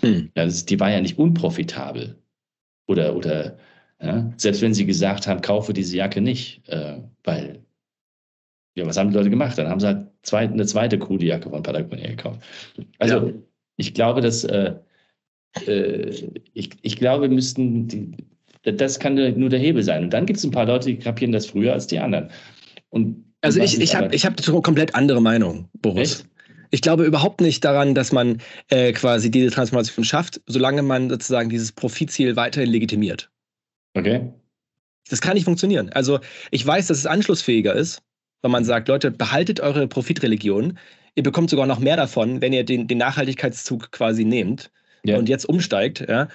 [0.00, 0.30] Hm.
[0.36, 2.19] Ja, das, die war ja nicht unprofitabel.
[2.90, 3.56] Oder, oder
[4.02, 7.64] ja, selbst wenn sie gesagt haben, kaufe diese Jacke nicht, äh, weil,
[8.74, 9.56] ja, was haben die Leute gemacht?
[9.56, 12.40] Dann haben sie halt zweit, eine zweite coole Jacke von Patagonia gekauft.
[12.98, 13.32] Also ja.
[13.76, 14.74] ich glaube, dass äh,
[15.66, 18.16] äh, ich, ich glaube, wir müssten, die,
[18.64, 20.02] das kann nur der Hebel sein.
[20.02, 22.28] Und dann gibt es ein paar Leute, die kapieren das früher als die anderen.
[22.88, 26.20] Und also ich, ich habe ich hab eine komplett andere Meinung, Boris.
[26.20, 26.29] Echt?
[26.70, 31.50] Ich glaube überhaupt nicht daran, dass man äh, quasi diese Transformation schafft, solange man sozusagen
[31.50, 33.30] dieses Profitziel weiterhin legitimiert.
[33.94, 34.32] Okay.
[35.08, 35.90] Das kann nicht funktionieren.
[35.90, 38.02] Also ich weiß, dass es anschlussfähiger ist,
[38.42, 40.78] wenn man sagt, Leute, behaltet eure Profitreligion.
[41.16, 44.70] Ihr bekommt sogar noch mehr davon, wenn ihr den, den Nachhaltigkeitszug quasi nehmt
[45.04, 45.18] ja.
[45.18, 46.06] und jetzt umsteigt.
[46.08, 46.28] Ja.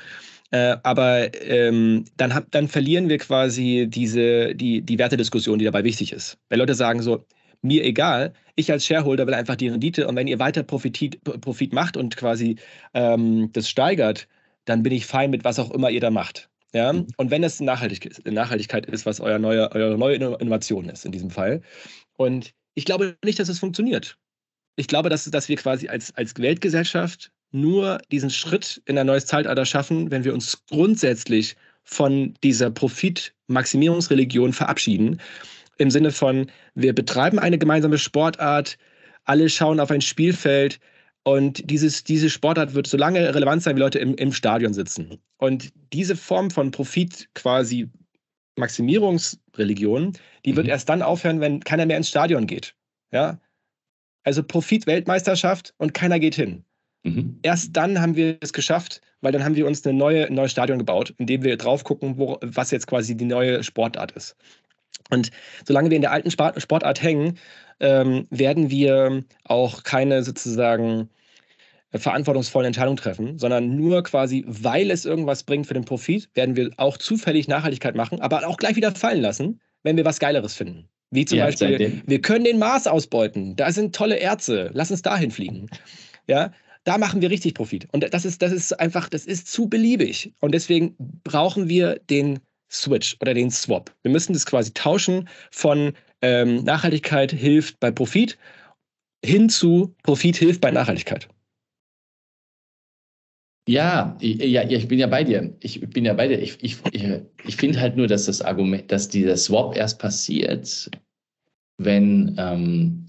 [0.51, 5.83] Äh, aber ähm, dann, hab, dann verlieren wir quasi diese, die, die Wertediskussion, die dabei
[5.83, 6.37] wichtig ist.
[6.49, 7.25] Weil Leute sagen so,
[7.65, 11.73] mir egal, ich als Shareholder will einfach die Rendite und wenn ihr weiter Profit, Profit
[11.73, 12.57] macht und quasi
[12.93, 14.27] ähm, das steigert,
[14.65, 16.49] dann bin ich fein mit was auch immer ihr da macht.
[16.73, 16.93] Ja?
[16.93, 17.07] Mhm.
[17.17, 21.29] Und wenn es Nachhaltig Nachhaltigkeit ist, was euer neue, eure neue Innovation ist in diesem
[21.29, 21.61] Fall.
[22.17, 24.17] Und ich glaube nicht, dass es funktioniert.
[24.75, 29.25] Ich glaube, dass, dass wir quasi als, als Weltgesellschaft nur diesen Schritt in ein neues
[29.25, 35.21] Zeitalter schaffen, wenn wir uns grundsätzlich von dieser Profitmaximierungsreligion verabschieden.
[35.77, 38.77] Im Sinne von, wir betreiben eine gemeinsame Sportart,
[39.25, 40.79] alle schauen auf ein Spielfeld
[41.23, 45.17] und dieses, diese Sportart wird so lange relevant sein, wie Leute im, im Stadion sitzen.
[45.37, 47.89] Und diese Form von Profit quasi
[48.57, 50.13] Maximierungsreligion,
[50.45, 50.57] die mhm.
[50.57, 52.75] wird erst dann aufhören, wenn keiner mehr ins Stadion geht.
[53.11, 53.39] Ja?
[54.23, 56.63] Also Profit-Weltmeisterschaft und keiner geht hin.
[57.03, 57.39] Mhm.
[57.43, 60.51] Erst dann haben wir es geschafft, weil dann haben wir uns eine neue, ein neues
[60.51, 64.35] Stadion gebaut, in dem wir drauf gucken, wo, was jetzt quasi die neue Sportart ist.
[65.09, 65.31] Und
[65.67, 67.37] solange wir in der alten Sportart hängen,
[67.79, 71.09] ähm, werden wir auch keine sozusagen
[71.93, 76.71] verantwortungsvollen Entscheidungen treffen, sondern nur quasi, weil es irgendwas bringt für den Profit, werden wir
[76.77, 80.89] auch zufällig Nachhaltigkeit machen, aber auch gleich wieder fallen lassen, wenn wir was Geileres finden.
[81.11, 82.01] Wie zum ja, Beispiel, seitdem.
[82.05, 85.67] wir können den Mars ausbeuten, da sind tolle Erze, lass uns dahin fliegen.
[86.27, 86.51] Ja,
[86.83, 87.87] da machen wir richtig Profit.
[87.91, 90.33] Und das ist, das ist einfach, das ist zu beliebig.
[90.39, 92.39] Und deswegen brauchen wir den
[92.81, 93.93] Switch oder den Swap.
[94.03, 98.37] Wir müssen das quasi tauschen von ähm, Nachhaltigkeit hilft bei Profit
[99.23, 101.27] hin zu Profit hilft bei Nachhaltigkeit.
[103.67, 105.55] Ja, ja, ich bin ja bei dir.
[105.59, 106.39] Ich bin ja bei dir.
[106.39, 107.03] Ich, ich, ich,
[107.45, 110.91] ich finde halt nur, dass das Argument, dass dieser Swap erst passiert,
[111.77, 113.07] wenn, ähm,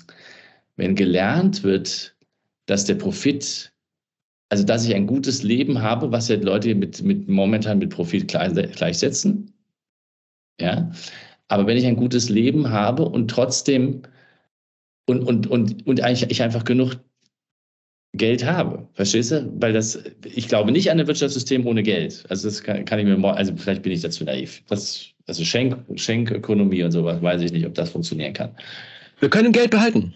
[0.76, 2.16] wenn gelernt wird,
[2.64, 3.70] dass der Profit,
[4.48, 8.26] also dass ich ein gutes Leben habe, was ja Leute mit, mit momentan mit Profit
[8.26, 9.52] gleichsetzen.
[10.60, 10.90] Ja.
[11.48, 14.02] Aber wenn ich ein gutes Leben habe und trotzdem
[15.06, 16.96] und, und, und, und eigentlich ich einfach genug
[18.16, 18.88] Geld habe.
[18.94, 19.52] Verstehst du?
[19.60, 22.24] Weil das, ich glaube nicht an ein Wirtschaftssystem ohne Geld.
[22.28, 24.62] Also das kann, kann ich mir, also vielleicht bin ich dazu naiv.
[24.68, 28.50] Das, also Schenk, Schenkökonomie und sowas, weiß ich nicht, ob das funktionieren kann.
[29.20, 30.14] Wir können Geld behalten.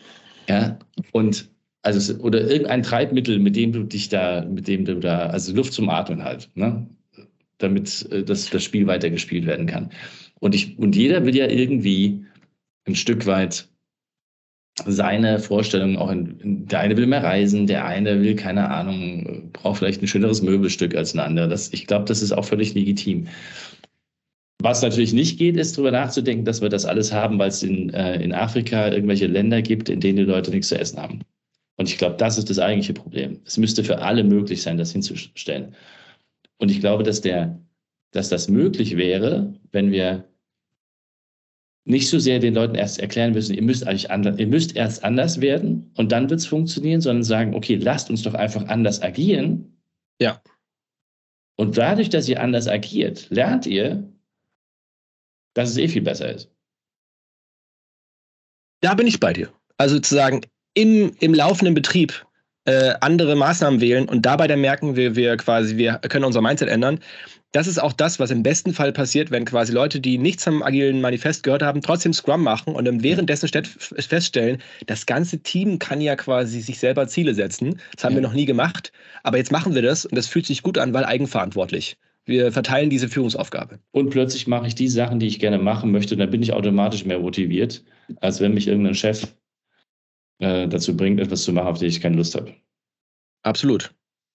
[0.49, 0.79] Ja,
[1.13, 1.49] und
[1.83, 5.73] also oder irgendein Treibmittel, mit dem du dich da, mit dem du da, also Luft
[5.73, 6.87] zum Atmen halt, ne?
[7.59, 9.91] damit äh, das, das Spiel weitergespielt werden kann.
[10.41, 12.25] Und ich, und jeder will ja irgendwie
[12.87, 13.69] ein Stück weit
[14.87, 19.79] seine Vorstellungen auch in, der eine will mehr reisen, der eine will, keine Ahnung, braucht
[19.79, 21.49] vielleicht ein schöneres Möbelstück als ein anderer.
[21.49, 23.29] Das, ich glaube, das ist auch völlig legitim.
[24.63, 27.91] Was natürlich nicht geht, ist darüber nachzudenken, dass wir das alles haben, weil es in,
[27.91, 31.21] äh, in Afrika irgendwelche Länder gibt, in denen die Leute nichts zu essen haben.
[31.77, 33.41] Und ich glaube, das ist das eigentliche Problem.
[33.47, 35.75] Es müsste für alle möglich sein, das hinzustellen.
[36.59, 37.59] Und ich glaube, dass, der,
[38.11, 40.30] dass das möglich wäre, wenn wir
[41.85, 45.03] nicht so sehr den Leuten erst erklären müssen, ihr müsst eigentlich anders, ihr müsst erst
[45.03, 49.03] anders werden und dann wird es funktionieren, sondern sagen, okay, lasst uns doch einfach anders
[49.03, 49.81] agieren.
[50.21, 50.43] Ja.
[51.57, 54.11] Und dadurch, dass ihr anders agiert, lernt ihr,
[55.55, 56.51] dass es eh viel besser ist.
[58.83, 59.53] Da bin ich bei dir.
[59.77, 60.43] Also zu sagen,
[60.75, 62.27] im, im laufenden Betrieb
[62.65, 66.69] äh, andere Maßnahmen wählen und dabei dann merken wir, wir quasi, wir können unser Mindset
[66.69, 67.01] ändern.
[67.53, 70.63] Das ist auch das, was im besten Fall passiert, wenn quasi Leute, die nichts am
[70.63, 76.01] agilen Manifest gehört haben, trotzdem Scrum machen und dann währenddessen feststellen, das ganze Team kann
[76.01, 77.81] ja quasi sich selber Ziele setzen.
[77.95, 78.19] Das haben ja.
[78.19, 78.93] wir noch nie gemacht,
[79.25, 81.97] aber jetzt machen wir das und das fühlt sich gut an, weil eigenverantwortlich.
[82.25, 83.81] Wir verteilen diese Führungsaufgabe.
[83.91, 87.05] Und plötzlich mache ich die Sachen, die ich gerne machen möchte, dann bin ich automatisch
[87.05, 87.83] mehr motiviert,
[88.21, 89.27] als wenn mich irgendein Chef
[90.39, 92.55] äh, dazu bringt, etwas zu machen, auf das ich keine Lust habe.
[93.43, 93.93] Absolut.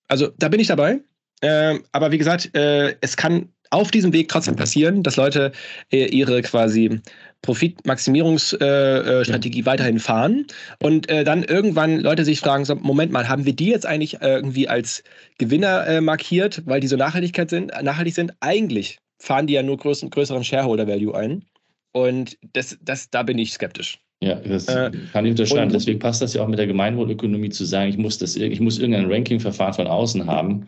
[0.07, 1.01] Also da bin ich dabei.
[1.45, 5.51] Äh, aber wie gesagt, äh, es kann auf diesem Weg trotzdem passieren, dass Leute
[5.91, 7.01] äh, ihre quasi
[7.43, 10.47] Profitmaximierungsstrategie äh, weiterhin fahren
[10.81, 14.21] und äh, dann irgendwann Leute sich fragen, so, Moment mal, haben wir die jetzt eigentlich
[14.21, 15.03] irgendwie als
[15.37, 18.33] Gewinner markiert, weil die so Nachhaltigkeit sind, nachhaltig sind?
[18.39, 21.45] Eigentlich fahren die ja nur größeren, größeren Shareholder-Value ein.
[21.91, 23.99] Und das, das, da bin ich skeptisch.
[24.23, 25.71] Ja, das äh, kann ich unterschreiben.
[25.71, 28.79] Deswegen passt das ja auch mit der Gemeinwohlökonomie zu sagen, ich muss, das, ich muss
[28.79, 30.67] irgendein Ranking-Verfahren von außen haben,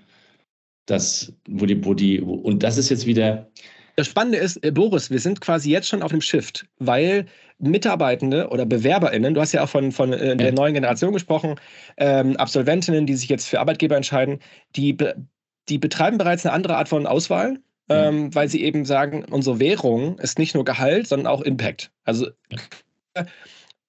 [0.87, 3.47] das, wo die, wo die, wo, und das ist jetzt wieder.
[3.95, 7.25] Das Spannende ist, äh, Boris, wir sind quasi jetzt schon auf dem Shift, weil
[7.59, 10.53] Mitarbeitende oder BewerberInnen, du hast ja auch von, von äh, der ja.
[10.53, 11.55] neuen Generation gesprochen,
[11.97, 14.39] ähm, Absolventinnen, die sich jetzt für Arbeitgeber entscheiden,
[14.75, 14.97] die,
[15.69, 17.59] die betreiben bereits eine andere Art von Auswahl
[17.89, 21.91] ähm, weil sie eben sagen, unsere Währung ist nicht nur Gehalt, sondern auch Impact.
[22.03, 22.27] Also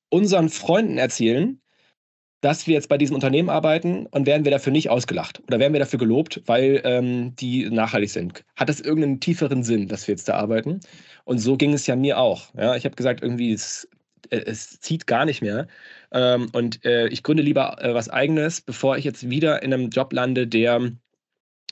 [0.09, 1.61] unseren Freunden erzählen,
[2.41, 5.72] dass wir jetzt bei diesem Unternehmen arbeiten und werden wir dafür nicht ausgelacht oder werden
[5.72, 8.45] wir dafür gelobt, weil ähm, die nachhaltig sind.
[8.57, 10.80] Hat das irgendeinen tieferen Sinn, dass wir jetzt da arbeiten?
[11.24, 12.55] Und so ging es ja mir auch.
[12.55, 13.89] Ja, ich habe gesagt, irgendwie es,
[14.30, 15.66] äh, es zieht gar nicht mehr.
[16.12, 19.91] Ähm, und äh, ich gründe lieber äh, was Eigenes, bevor ich jetzt wieder in einem
[19.91, 20.93] Job lande, der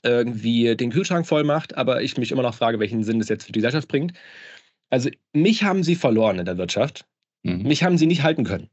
[0.02, 3.44] irgendwie den Kühlschrank voll macht, aber ich mich immer noch frage, welchen Sinn das jetzt
[3.44, 4.12] für die Gesellschaft bringt.
[4.88, 7.06] Also mich haben sie verloren in der Wirtschaft.
[7.42, 7.62] Mhm.
[7.62, 8.70] Mich haben sie nicht halten können.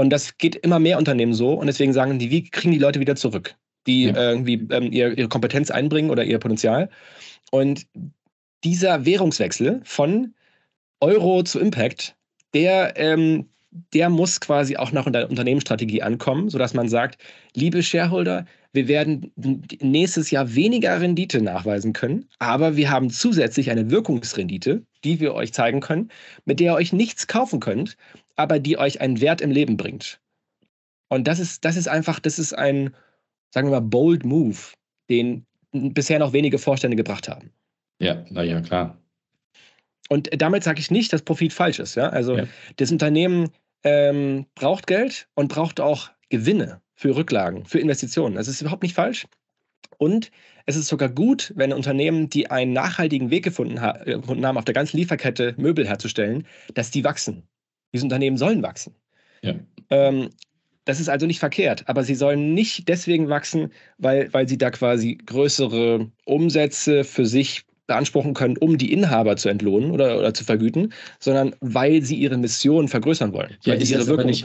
[0.00, 1.52] Und das geht immer mehr Unternehmen so.
[1.52, 3.54] Und deswegen sagen die, wie kriegen die Leute wieder zurück,
[3.86, 4.30] die ja.
[4.30, 6.88] irgendwie ähm, ihre, ihre Kompetenz einbringen oder ihr Potenzial.
[7.50, 7.86] Und
[8.64, 10.34] dieser Währungswechsel von
[11.00, 12.16] Euro zu Impact,
[12.54, 17.22] der ähm, der muss quasi auch nach der Unternehmensstrategie ankommen, sodass man sagt,
[17.54, 19.32] liebe Shareholder, wir werden
[19.80, 25.52] nächstes Jahr weniger Rendite nachweisen können, aber wir haben zusätzlich eine Wirkungsrendite, die wir euch
[25.52, 26.10] zeigen können,
[26.44, 27.96] mit der ihr euch nichts kaufen könnt,
[28.36, 30.20] aber die euch einen Wert im Leben bringt.
[31.08, 32.94] Und das ist, das ist einfach, das ist ein,
[33.52, 34.58] sagen wir mal, bold Move,
[35.08, 37.50] den bisher noch wenige Vorstände gebracht haben.
[38.00, 38.98] Ja, naja, klar.
[40.12, 41.94] Und damit sage ich nicht, dass Profit falsch ist.
[41.94, 42.08] Ja?
[42.08, 42.44] Also ja.
[42.76, 43.50] das Unternehmen
[43.84, 48.34] ähm, braucht Geld und braucht auch Gewinne für Rücklagen, für Investitionen.
[48.34, 49.26] Das ist überhaupt nicht falsch.
[49.98, 50.32] Und
[50.66, 54.64] es ist sogar gut, wenn Unternehmen, die einen nachhaltigen Weg gefunden, ha gefunden haben, auf
[54.64, 56.44] der ganzen Lieferkette Möbel herzustellen,
[56.74, 57.44] dass die wachsen.
[57.92, 58.94] Diese Unternehmen sollen wachsen.
[59.42, 59.54] Ja.
[59.90, 60.30] Ähm,
[60.86, 64.70] das ist also nicht verkehrt, aber sie sollen nicht deswegen wachsen, weil, weil sie da
[64.70, 70.44] quasi größere Umsätze für sich beanspruchen können, um die Inhaber zu entlohnen oder, oder zu
[70.44, 73.56] vergüten, sondern weil sie ihre Mission vergrößern wollen.
[73.64, 74.44] Ja, ist ihre Wirkung nicht,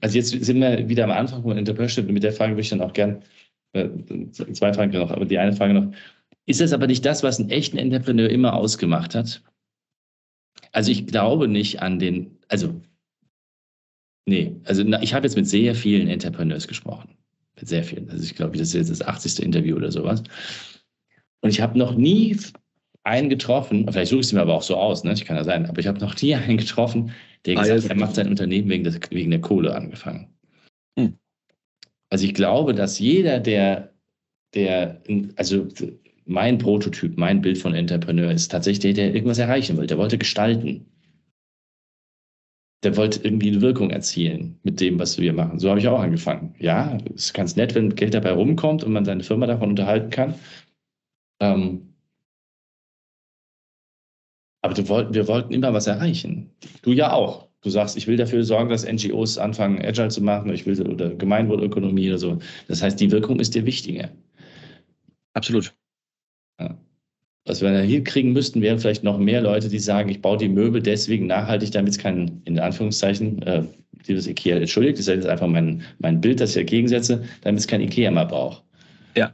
[0.00, 2.10] also jetzt sind wir wieder am Anfang von Entrepreneurship.
[2.10, 3.22] Mit der Frage würde ich dann auch gern,
[3.74, 3.88] äh,
[4.32, 5.92] zwei Fragen noch, aber die eine Frage noch.
[6.46, 9.40] Ist das aber nicht das, was einen echten Entrepreneur immer ausgemacht hat?
[10.72, 12.74] Also ich glaube nicht an den, also
[14.26, 17.10] nee, also ich habe jetzt mit sehr vielen Entrepreneurs gesprochen.
[17.54, 18.10] Mit sehr vielen.
[18.10, 19.44] Also ich glaube, das ist jetzt das 80.
[19.44, 20.24] Interview oder sowas.
[21.40, 22.36] Und ich habe noch nie
[23.04, 25.12] einen getroffen, vielleicht suche ich es mir aber auch so aus, ne?
[25.12, 27.12] ich kann ja sein, aber ich habe noch nie einen getroffen,
[27.46, 30.28] der gesagt hat, er macht sein Unternehmen wegen, des, wegen der Kohle angefangen.
[30.98, 31.18] Hm.
[32.10, 33.94] Also ich glaube, dass jeder, der,
[34.54, 35.00] der,
[35.36, 35.66] also
[36.26, 39.88] mein Prototyp, mein Bild von Entrepreneur ist tatsächlich der, der irgendwas erreichen wollte.
[39.88, 40.86] Der wollte gestalten.
[42.82, 45.58] Der wollte irgendwie eine Wirkung erzielen mit dem, was wir machen.
[45.58, 46.54] So habe ich auch angefangen.
[46.58, 50.10] Ja, es ist ganz nett, wenn Geld dabei rumkommt und man seine Firma davon unterhalten
[50.10, 50.34] kann.
[51.40, 51.89] Ähm,
[54.62, 56.50] aber du wollt, wir wollten immer was erreichen.
[56.82, 57.48] Du ja auch.
[57.62, 61.10] Du sagst, ich will dafür sorgen, dass NGOs anfangen, Agile zu machen, ich will oder
[61.10, 62.38] Gemeinwohlökonomie oder so.
[62.68, 64.08] Das heißt, die Wirkung ist dir wichtiger.
[65.34, 65.74] Absolut.
[66.58, 66.78] Ja.
[67.46, 70.48] Was wir hier kriegen müssten, wären vielleicht noch mehr Leute, die sagen, ich baue die
[70.48, 73.64] Möbel deswegen nachhaltig, damit es kein, in Anführungszeichen, äh,
[74.06, 77.60] dieses IKEA, entschuldigt, das ist jetzt einfach mein, mein Bild, das ich dagegen setze, damit
[77.60, 78.62] es kein IKEA mehr braucht.
[79.16, 79.32] Ja.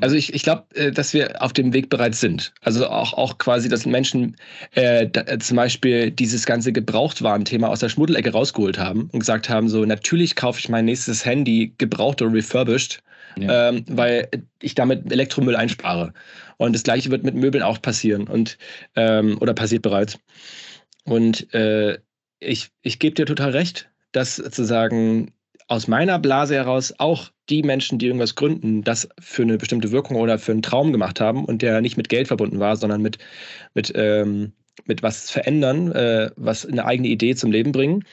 [0.00, 2.52] Also ich, ich glaube, äh, dass wir auf dem Weg bereits sind.
[2.62, 4.36] Also auch, auch quasi, dass Menschen
[4.72, 9.48] äh, da, äh, zum Beispiel dieses ganze Gebrauchtwarenthema aus der Schmuddelecke rausgeholt haben und gesagt
[9.48, 13.02] haben, so natürlich kaufe ich mein nächstes Handy gebraucht oder refurbished,
[13.36, 13.70] ja.
[13.70, 14.28] ähm, weil
[14.62, 16.12] ich damit Elektromüll einspare.
[16.56, 18.58] Und das gleiche wird mit Möbeln auch passieren und
[18.94, 20.18] ähm, oder passiert bereits.
[21.04, 21.98] Und äh,
[22.38, 25.32] ich, ich gebe dir total recht, dass sozusagen
[25.70, 30.16] aus meiner Blase heraus auch die Menschen, die irgendwas gründen, das für eine bestimmte Wirkung
[30.16, 33.18] oder für einen Traum gemacht haben und der nicht mit Geld verbunden war, sondern mit,
[33.74, 34.52] mit, ähm,
[34.86, 38.04] mit was verändern, äh, was eine eigene Idee zum Leben bringen.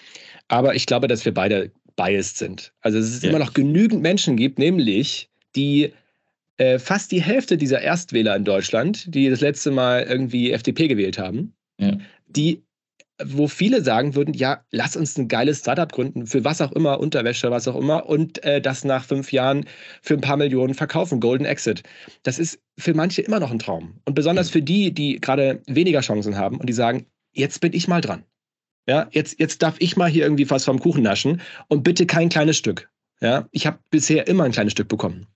[0.50, 2.74] Aber ich glaube, dass wir beide biased sind.
[2.82, 3.30] Also es ja.
[3.30, 5.94] immer noch genügend Menschen gibt, nämlich die
[6.58, 11.18] äh, fast die Hälfte dieser Erstwähler in Deutschland, die das letzte Mal irgendwie FDP gewählt
[11.18, 11.98] haben, ja.
[12.28, 12.62] die
[13.24, 17.00] wo viele sagen würden, ja, lass uns ein geiles Startup gründen, für was auch immer,
[17.00, 19.66] Unterwäsche, was auch immer, und äh, das nach fünf Jahren
[20.02, 21.84] für ein paar Millionen verkaufen, Golden Exit.
[22.24, 24.00] Das ist für manche immer noch ein Traum.
[24.06, 27.88] Und besonders für die, die gerade weniger Chancen haben und die sagen, jetzt bin ich
[27.88, 28.24] mal dran.
[28.88, 32.30] Ja, jetzt, jetzt darf ich mal hier irgendwie was vom Kuchen naschen und bitte kein
[32.30, 32.90] kleines Stück.
[33.20, 35.28] Ja, ich habe bisher immer ein kleines Stück bekommen.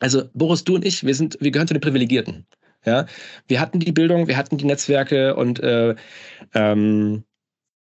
[0.00, 2.46] Also Boris, du und ich, wir sind, wir gehören zu den Privilegierten.
[2.84, 3.06] Ja,
[3.46, 5.94] wir hatten die Bildung, wir hatten die Netzwerke und äh,
[6.54, 7.24] ähm,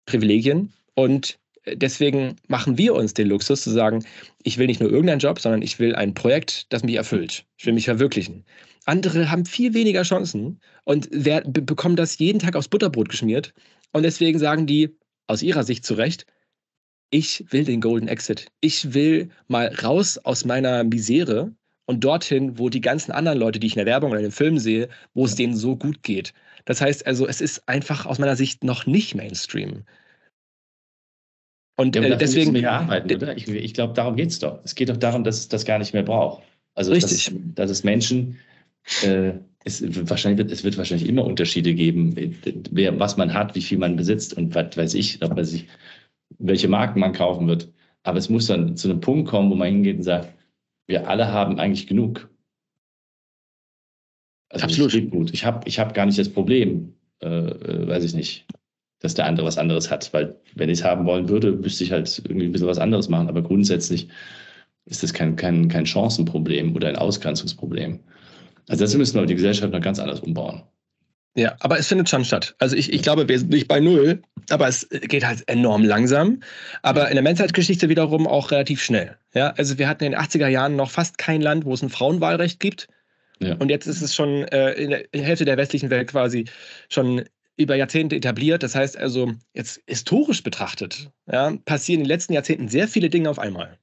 [0.05, 4.03] Privilegien und deswegen machen wir uns den Luxus zu sagen,
[4.43, 7.45] ich will nicht nur irgendeinen Job, sondern ich will ein Projekt, das mich erfüllt.
[7.57, 8.45] Ich will mich verwirklichen.
[8.85, 13.53] Andere haben viel weniger Chancen und wer, bekommen das jeden Tag aufs Butterbrot geschmiert.
[13.91, 14.95] Und deswegen sagen die
[15.27, 16.25] aus ihrer Sicht zu Recht,
[17.11, 18.47] ich will den Golden Exit.
[18.61, 21.53] Ich will mal raus aus meiner Misere
[21.85, 24.31] und dorthin, wo die ganzen anderen Leute, die ich in der Werbung oder in den
[24.31, 26.33] Filmen sehe, wo es denen so gut geht.
[26.65, 29.83] Das heißt also, es ist einfach aus meiner Sicht noch nicht Mainstream.
[31.77, 32.53] Und ja, äh, deswegen.
[32.53, 33.35] Wir arbeiten, oder?
[33.35, 34.59] Ich, ich glaube, darum geht es doch.
[34.63, 36.43] Es geht doch darum, dass es das gar nicht mehr braucht.
[36.75, 37.25] Also, Richtig.
[37.25, 38.37] Dass, dass es Menschen,
[39.03, 42.15] äh, es, wahrscheinlich wird, es wird wahrscheinlich immer Unterschiede geben,
[42.71, 45.67] wer, was man hat, wie viel man besitzt und was weiß ich, weiß ich,
[46.39, 47.71] welche Marken man kaufen wird.
[48.03, 50.33] Aber es muss dann zu einem Punkt kommen, wo man hingeht und sagt,
[50.87, 52.29] wir alle haben eigentlich genug.
[54.49, 54.93] Also Absolut.
[54.93, 55.33] Ich gut.
[55.33, 58.45] Ich habe ich hab gar nicht das Problem, äh, äh, weiß ich nicht,
[58.99, 60.11] dass der andere was anderes hat.
[60.13, 63.07] Weil wenn ich es haben wollen würde, müsste ich halt irgendwie ein bisschen was anderes
[63.09, 63.29] machen.
[63.29, 64.09] Aber grundsätzlich
[64.85, 67.99] ist das kein, kein, kein Chancenproblem oder ein Ausgrenzungsproblem.
[68.67, 70.63] Also das müssen wir die Gesellschaft noch ganz anders umbauen.
[71.35, 72.55] Ja, aber es findet schon statt.
[72.59, 76.41] Also ich, ich glaube, wir sind nicht bei null, aber es geht halt enorm langsam.
[76.81, 79.17] Aber in der Menschheitsgeschichte wiederum auch relativ schnell.
[79.33, 81.89] Ja, also wir hatten in den 80er Jahren noch fast kein Land, wo es ein
[81.89, 82.87] Frauenwahlrecht gibt.
[83.39, 83.55] Ja.
[83.55, 86.45] Und jetzt ist es schon äh, in der Hälfte der westlichen Welt quasi
[86.89, 87.23] schon
[87.57, 88.63] über Jahrzehnte etabliert.
[88.63, 93.29] Das heißt also, jetzt historisch betrachtet, ja, passieren in den letzten Jahrzehnten sehr viele Dinge
[93.29, 93.77] auf einmal.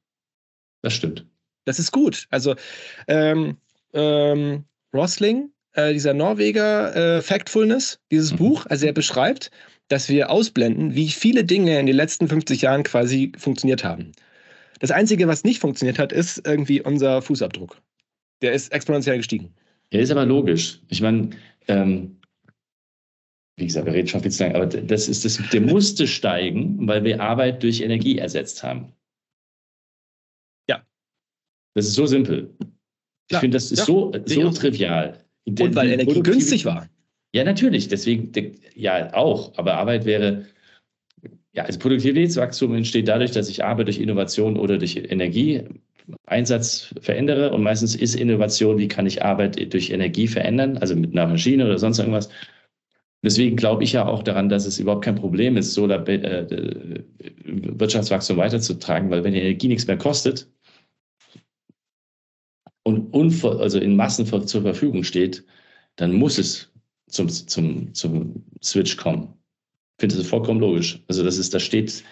[0.83, 1.27] Das stimmt.
[1.65, 2.27] Das ist gut.
[2.31, 2.55] Also
[3.09, 3.57] ähm,
[3.93, 8.37] ähm, Rosling äh, dieser Norweger äh, Factfulness, dieses mhm.
[8.37, 9.51] Buch, also er beschreibt,
[9.89, 14.13] dass wir ausblenden, wie viele Dinge in den letzten 50 Jahren quasi funktioniert haben.
[14.79, 17.81] Das Einzige, was nicht funktioniert hat, ist irgendwie unser Fußabdruck.
[18.43, 19.55] Der ist exponentiell gestiegen.
[19.93, 20.81] Der ist aber logisch.
[20.89, 21.31] Ich meine,
[21.67, 22.19] ähm,
[23.57, 26.87] wie gesagt, wir reden schon viel zu lange, aber das ist das, der musste steigen,
[26.87, 28.93] weil wir Arbeit durch Energie ersetzt haben.
[30.69, 30.87] Ja.
[31.75, 32.55] Das ist so simpel.
[32.61, 35.25] Ich ja, finde, das ist ja, so, so trivial.
[35.45, 36.89] Und weil Energie günstig war.
[37.35, 37.89] Ja, natürlich.
[37.89, 38.33] Deswegen,
[38.75, 39.57] ja, auch.
[39.59, 40.47] Aber Arbeit wäre,
[41.59, 47.51] ja, also Produktivitätswachstum entsteht dadurch, dass ich Arbeit durch Innovation oder durch Energieeinsatz verändere.
[47.51, 51.65] Und meistens ist Innovation, wie kann ich Arbeit durch Energie verändern, also mit einer Maschine
[51.65, 52.29] oder sonst irgendwas.
[53.25, 57.01] Deswegen glaube ich ja auch daran, dass es überhaupt kein Problem ist, so äh,
[57.45, 60.49] Wirtschaftswachstum weiterzutragen, weil wenn die Energie nichts mehr kostet,
[62.85, 65.45] und also in Massen zur Verfügung steht,
[65.97, 66.73] dann muss es
[67.09, 69.38] zum, zum, zum Switch kommen.
[69.99, 71.01] Finde das vollkommen logisch.
[71.09, 72.05] Also das ist, das steht,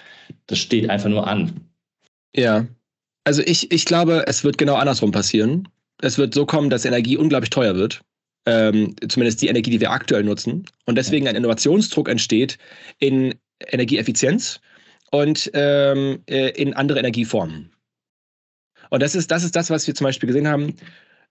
[0.47, 1.61] das steht einfach nur an.
[2.35, 2.67] Ja.
[3.25, 5.69] Also ich, ich glaube, es wird genau andersrum passieren.
[6.01, 8.03] Es wird so kommen, dass Energie unglaublich teuer wird.
[8.45, 10.65] Ähm, zumindest die Energie, die wir aktuell nutzen.
[10.85, 12.59] Und deswegen ein Innovationsdruck entsteht
[12.99, 13.35] in
[13.73, 14.61] Energieeffizienz
[15.11, 17.73] und ähm, äh, in andere Energieformen.
[18.91, 20.77] Und das ist, das ist das, was wir zum Beispiel gesehen haben.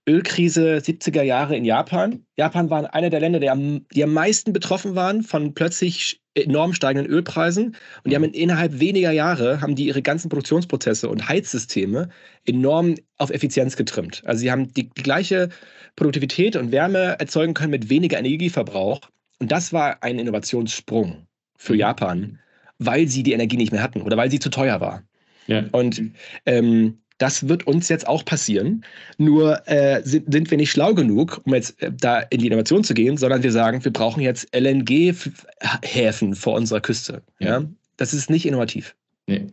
[0.08, 2.26] Ölkrise 70er Jahre in Japan.
[2.38, 6.74] Japan war einer der Länder, die am, die am meisten betroffen waren von plötzlich enorm
[6.74, 7.76] steigenden Ölpreisen.
[8.04, 12.10] Und die haben innerhalb weniger Jahre haben die ihre ganzen Produktionsprozesse und Heizsysteme
[12.46, 14.22] enorm auf Effizienz getrimmt.
[14.26, 15.50] Also sie haben die, die gleiche
[15.96, 19.02] Produktivität und Wärme erzeugen können mit weniger Energieverbrauch.
[19.40, 21.26] Und das war ein Innovationssprung
[21.58, 21.80] für mhm.
[21.80, 22.40] Japan,
[22.78, 25.04] weil sie die Energie nicht mehr hatten oder weil sie zu teuer war.
[25.48, 25.64] Ja.
[25.72, 26.02] Und
[26.46, 28.84] ähm, das wird uns jetzt auch passieren.
[29.18, 32.84] Nur äh, sind, sind, wir nicht schlau genug, um jetzt äh, da in die Innovation
[32.84, 37.22] zu gehen, sondern wir sagen, wir brauchen jetzt LNG-Häfen vor unserer Küste.
[37.40, 37.60] Ja.
[37.60, 37.66] ja.
[37.98, 38.96] Das ist nicht innovativ.
[39.28, 39.48] Nee.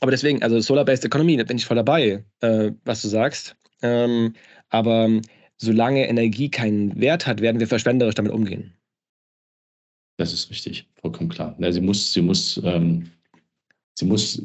[0.00, 3.56] Aber deswegen, also Solar-Based Economy, da bin ich voll dabei, äh, was du sagst.
[3.82, 4.34] Ähm,
[4.70, 5.20] aber
[5.56, 8.72] solange Energie keinen Wert hat, werden wir verschwenderisch damit umgehen.
[10.16, 11.56] Das ist richtig, vollkommen klar.
[11.58, 13.10] Ja, sie muss, sie muss, ähm,
[13.94, 14.40] sie muss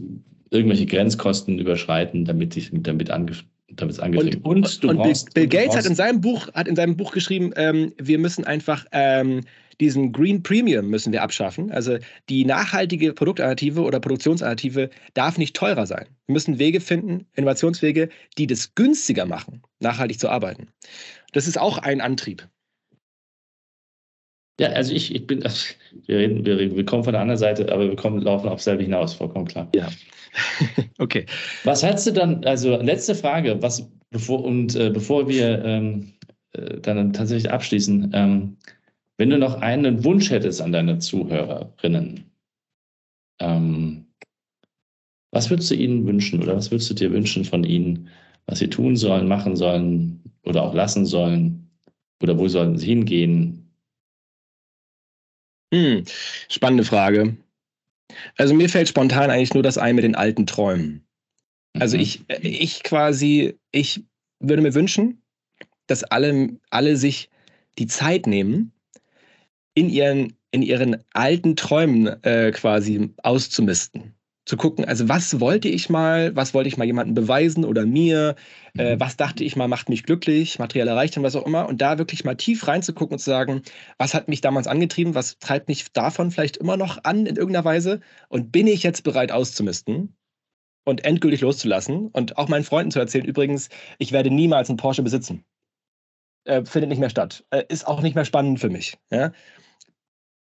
[0.51, 3.33] irgendwelche Grenzkosten überschreiten, damit ich damit ange
[3.71, 6.75] damit es angefangen Und, und, und brauchst, Bill, Gates hat in seinem Buch hat in
[6.75, 9.41] seinem Buch geschrieben, ähm, wir müssen einfach ähm,
[9.79, 11.71] diesen Green Premium müssen wir abschaffen.
[11.71, 11.97] Also
[12.27, 16.05] die nachhaltige Produktalternative oder Produktionsalternative darf nicht teurer sein.
[16.25, 20.67] Wir müssen Wege finden, Innovationswege, die das günstiger machen, nachhaltig zu arbeiten.
[21.31, 22.47] Das ist auch ein Antrieb.
[24.59, 27.87] Ja, also ich, ich bin, wir, reden, wir, wir kommen von der anderen Seite, aber
[27.87, 29.69] wir kommen, laufen auf selber hinaus, vollkommen klar.
[29.73, 29.87] Ja.
[30.99, 31.25] okay.
[31.63, 36.13] Was hättest du dann, also letzte Frage, was, bevor, und äh, bevor wir ähm,
[36.53, 38.57] äh, dann tatsächlich abschließen, ähm,
[39.17, 42.25] wenn du noch einen Wunsch hättest an deine Zuhörerinnen,
[43.39, 44.05] ähm,
[45.31, 48.09] was würdest du ihnen wünschen oder was würdest du dir wünschen von ihnen,
[48.45, 51.69] was sie tun sollen, machen sollen oder auch lassen sollen?
[52.21, 53.58] Oder wo sollen sie hingehen?
[55.73, 56.03] Hm,
[56.49, 57.37] spannende Frage.
[58.37, 61.05] Also mir fällt spontan eigentlich nur das ein mit den alten Träumen.
[61.77, 62.03] Also mhm.
[62.03, 64.03] ich, ich quasi, ich
[64.39, 65.21] würde mir wünschen,
[65.87, 67.29] dass alle, alle sich
[67.77, 68.71] die Zeit nehmen,
[69.75, 74.15] in ihren, in ihren alten Träumen äh, quasi auszumisten.
[74.49, 78.35] Zu gucken, also was wollte ich mal, was wollte ich mal jemandem beweisen oder mir,
[78.75, 78.99] äh, mhm.
[78.99, 82.25] was dachte ich mal macht mich glücklich, materielle Reichtum, was auch immer, und da wirklich
[82.25, 83.61] mal tief reinzugucken und zu sagen,
[83.99, 87.63] was hat mich damals angetrieben, was treibt mich davon vielleicht immer noch an in irgendeiner
[87.63, 90.15] Weise und bin ich jetzt bereit auszumisten
[90.83, 93.69] und endgültig loszulassen und auch meinen Freunden zu erzählen, übrigens,
[93.99, 95.45] ich werde niemals einen Porsche besitzen.
[96.45, 97.45] Äh, findet nicht mehr statt.
[97.51, 98.97] Äh, ist auch nicht mehr spannend für mich.
[99.11, 99.31] Ja?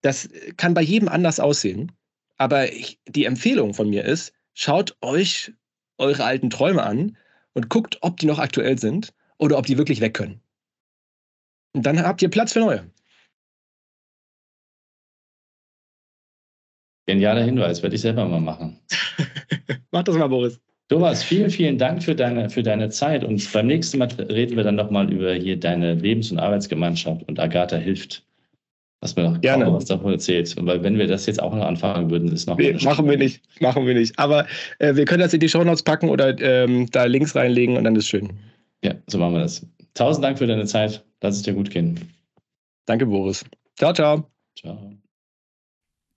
[0.03, 1.91] Das kann bei jedem anders aussehen.
[2.37, 5.53] Aber ich, die Empfehlung von mir ist, schaut euch
[5.99, 7.16] eure alten Träume an
[7.55, 10.41] und guckt, ob die noch aktuell sind oder ob die wirklich weg können.
[11.72, 12.91] Und dann habt ihr Platz für neue.
[17.07, 18.80] Genialer Hinweis, werde ich selber mal machen.
[19.93, 20.61] Mach das mal, Boris.
[20.89, 23.24] Thomas, vielen, vielen Dank für deine, für deine Zeit.
[23.24, 27.39] Und beim nächsten Mal reden wir dann nochmal über hier deine Lebens- und Arbeitsgemeinschaft und
[27.39, 28.24] Agatha hilft.
[29.01, 29.73] Was mir noch Gerne.
[29.73, 30.57] was davon erzählt.
[30.57, 32.57] Und weil wenn wir das jetzt auch noch anfangen würden, ist noch.
[32.57, 33.43] Nee, machen wir nicht.
[33.61, 34.19] Machen wir nicht.
[34.19, 34.47] Aber
[34.79, 37.95] äh, wir können das in die Shownotes packen oder ähm, da Links reinlegen und dann
[37.97, 38.31] ist schön.
[38.83, 39.67] Ja, so machen wir das.
[39.95, 41.05] Tausend Dank für deine Zeit.
[41.23, 42.01] Lass es dir gut gehen.
[42.87, 43.45] Danke, Boris.
[43.77, 44.31] Ciao, ciao.
[44.59, 44.93] Ciao.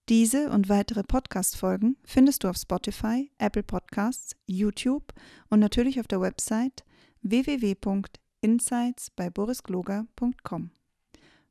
[0.09, 5.13] Diese und weitere Podcast-Folgen findest du auf Spotify, Apple Podcasts, YouTube
[5.49, 6.83] und natürlich auf der Website
[7.21, 10.71] www.insights bei borisgloger.com.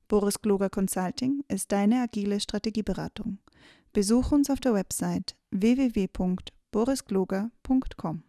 [0.08, 3.36] Boris Gloger Consulting ist deine agile Strategieberatung.
[3.92, 8.22] Besuch uns auf der Website www.borisgloger.com.